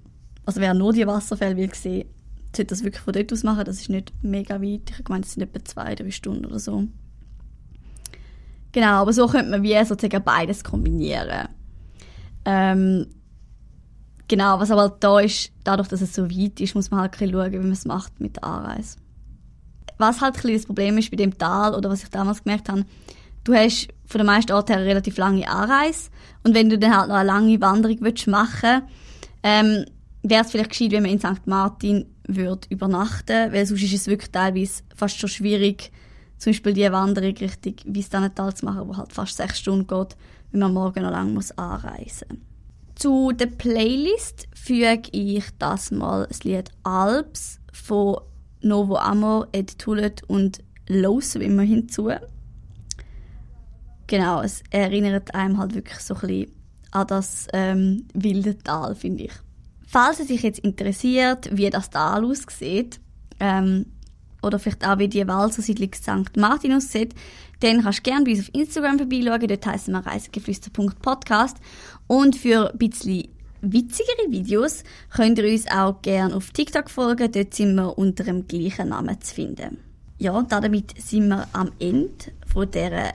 also 0.46 0.61
wer 0.61 0.74
nur 0.74 0.92
die 0.92 1.09
Wasserfälle 1.09 1.57
will 1.57 1.74
sehen, 1.74 2.09
sollte 2.55 2.66
das 2.66 2.85
wirklich 2.85 3.02
von 3.02 3.12
dort 3.12 3.33
aus 3.33 3.42
machen. 3.42 3.64
Das 3.64 3.81
ist 3.81 3.88
nicht 3.88 4.12
mega 4.22 4.62
weit. 4.62 4.92
Ich 5.00 5.09
meine, 5.09 5.24
es 5.24 5.33
sind 5.33 5.42
etwa 5.42 5.64
zwei, 5.64 5.96
drei 5.96 6.12
Stunden 6.12 6.46
oder 6.46 6.61
so. 6.61 6.85
Genau, 8.70 9.02
aber 9.02 9.12
so 9.12 9.26
könnte 9.26 9.50
man 9.50 9.64
wie 9.64 9.85
sozusagen 9.85 10.22
beides 10.22 10.62
kombinieren. 10.62 11.48
Ähm, 12.44 13.07
genau, 14.28 14.61
was 14.61 14.70
aber 14.70 14.96
da 15.00 15.18
ist, 15.18 15.50
dadurch, 15.64 15.88
dass 15.88 16.00
es 16.00 16.14
so 16.14 16.31
weit 16.31 16.61
ist, 16.61 16.76
muss 16.76 16.92
man 16.92 17.00
halt 17.00 17.16
schauen, 17.16 17.52
wie 17.52 17.59
man 17.59 17.72
es 17.72 17.85
macht 17.87 18.20
mit 18.20 18.37
der 18.37 18.44
Anreise. 18.44 18.98
Was 19.98 20.20
halt 20.20 20.44
ein 20.44 20.55
das 20.55 20.66
Problem 20.66 20.96
ist 20.96 21.11
bei 21.11 21.16
dem 21.16 21.37
Tal, 21.37 21.74
oder 21.74 21.90
was 21.90 22.05
ich 22.05 22.09
damals 22.09 22.44
gemerkt 22.44 22.68
habe, 22.68 22.85
du 23.44 23.55
hast 23.55 23.88
von 24.07 24.18
den 24.18 24.26
meisten 24.26 24.52
Orten 24.52 24.72
her 24.72 24.78
eine 24.78 24.87
relativ 24.87 25.16
lange 25.16 25.48
Anreise 25.48 26.11
und 26.44 26.55
wenn 26.55 26.68
du 26.68 26.78
dann 26.78 26.96
halt 26.96 27.09
noch 27.09 27.16
eine 27.16 27.26
lange 27.26 27.61
Wanderung 27.61 27.98
willst 28.00 28.26
machen 28.26 28.83
ähm, 29.42 29.85
wäre 30.22 30.42
es 30.44 30.50
vielleicht 30.50 30.70
gescheit, 30.70 30.92
wenn 30.92 31.02
man 31.02 31.12
in 31.12 31.18
St. 31.18 31.46
Martin 31.46 32.07
würde 32.26 32.68
übernachten, 32.70 33.52
weil 33.52 33.66
sonst 33.66 33.83
ist 33.83 33.92
es 33.92 34.07
wirklich 34.07 34.31
teilweise 34.31 34.83
fast 34.94 35.18
schon 35.18 35.28
schwierig, 35.28 35.90
zum 36.38 36.52
Beispiel 36.52 36.72
die 36.72 36.92
Wanderung 36.92 37.37
Richtung 37.37 37.74
Wiesdannental 37.85 38.55
zu 38.55 38.64
machen, 38.64 38.88
wo 38.88 38.96
halt 38.96 39.12
fast 39.12 39.37
sechs 39.37 39.59
Stunden 39.59 39.87
geht, 39.87 40.16
wenn 40.50 40.61
man 40.61 40.74
morgen 40.74 41.02
noch 41.02 41.11
lang 41.11 41.35
muss 41.35 41.52
anreisen 41.52 42.42
Zu 42.94 43.33
der 43.33 43.46
Playlist 43.46 44.48
füge 44.55 45.02
ich 45.12 45.44
das 45.59 45.90
mal 45.90 46.26
das 46.28 46.44
Lied 46.44 46.70
Alps 46.85 47.59
von 47.72 48.18
Novo 48.61 48.96
Amor, 48.96 49.48
Ed 49.52 49.78
Tullet 49.78 50.22
und 50.28 50.59
Los 50.88 51.35
immer 51.37 51.62
hinzu. 51.62 52.11
Genau, 54.12 54.42
es 54.42 54.62
erinnert 54.68 55.35
einem 55.35 55.57
halt 55.57 55.75
wirklich 55.75 55.98
so 56.01 56.12
ein 56.12 56.20
bisschen 56.20 56.53
an 56.90 57.07
das 57.07 57.46
ähm, 57.55 58.07
wilde 58.12 58.59
Tal, 58.59 58.94
finde 58.94 59.25
ich. 59.25 59.33
Falls 59.87 60.20
es 60.20 60.29
sich 60.29 60.42
jetzt 60.42 60.59
interessiert, 60.59 61.48
wie 61.51 61.70
das 61.70 61.88
Tal 61.88 62.22
aussieht, 62.22 63.01
ähm, 63.40 63.87
oder 64.42 64.59
vielleicht 64.59 64.87
auch 64.87 64.98
wie 64.98 65.09
die 65.09 65.27
Walsersiedlung 65.27 65.94
St. 65.94 66.37
Martin 66.37 66.75
aussieht, 66.75 67.14
dann 67.61 67.83
kannst 67.83 68.01
du 68.01 68.03
gerne 68.03 68.27
bei 68.27 68.33
uns 68.33 68.40
auf 68.40 68.55
Instagram 68.55 68.98
vorbeischauen. 68.98 69.48
Dort 69.48 69.66
heißen 69.66 69.94
wir 69.94 70.07
reisegeflüster.podcast. 70.07 71.57
Und 72.07 72.37
für 72.37 72.70
ein 72.70 72.77
bisschen 72.77 73.29
witzigere 73.62 74.29
Videos 74.29 74.85
könnt 75.09 75.38
ihr 75.38 75.51
uns 75.51 75.66
auch 75.70 76.03
gerne 76.03 76.37
auf 76.37 76.51
TikTok 76.51 76.90
folgen. 76.90 77.33
Dort 77.33 77.55
sind 77.55 77.77
wir 77.77 77.96
unter 77.96 78.25
dem 78.25 78.46
gleichen 78.46 78.90
Namen 78.90 79.18
zu 79.22 79.35
finden. 79.35 79.79
Ja, 80.18 80.33
und 80.33 80.53
damit 80.53 81.01
sind 81.01 81.29
wir 81.29 81.48
am 81.55 81.72
Ende 81.79 82.11
von 82.46 82.70
dieser 82.70 83.14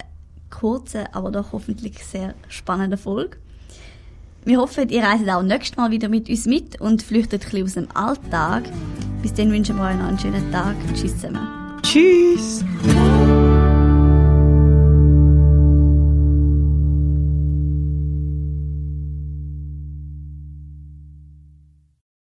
kurzen, 0.50 1.06
aber 1.12 1.32
doch 1.32 1.52
hoffentlich 1.52 2.04
sehr 2.04 2.36
spannenden 2.50 3.00
Folge. 3.00 3.38
Wir 4.46 4.60
hoffen, 4.60 4.88
ihr 4.90 5.04
reist 5.04 5.28
auch 5.30 5.42
nächstes 5.42 5.76
Mal 5.76 5.92
wieder 5.92 6.08
mit 6.08 6.30
uns 6.30 6.46
mit 6.46 6.80
und 6.80 7.04
flüchtet 7.04 7.54
ein 7.54 7.64
aus 7.64 7.74
dem 7.74 7.88
Alltag. 7.94 8.64
Bis 9.22 9.34
dann 9.34 9.52
wünschen 9.52 9.76
wir 9.76 9.84
euch 9.84 9.96
noch 9.96 10.08
einen 10.08 10.20
schönen 10.20 10.52
Tag. 10.52 10.76
Tschüss 10.94 11.16
zusammen. 11.16 11.48
Tschüss! 11.84 12.64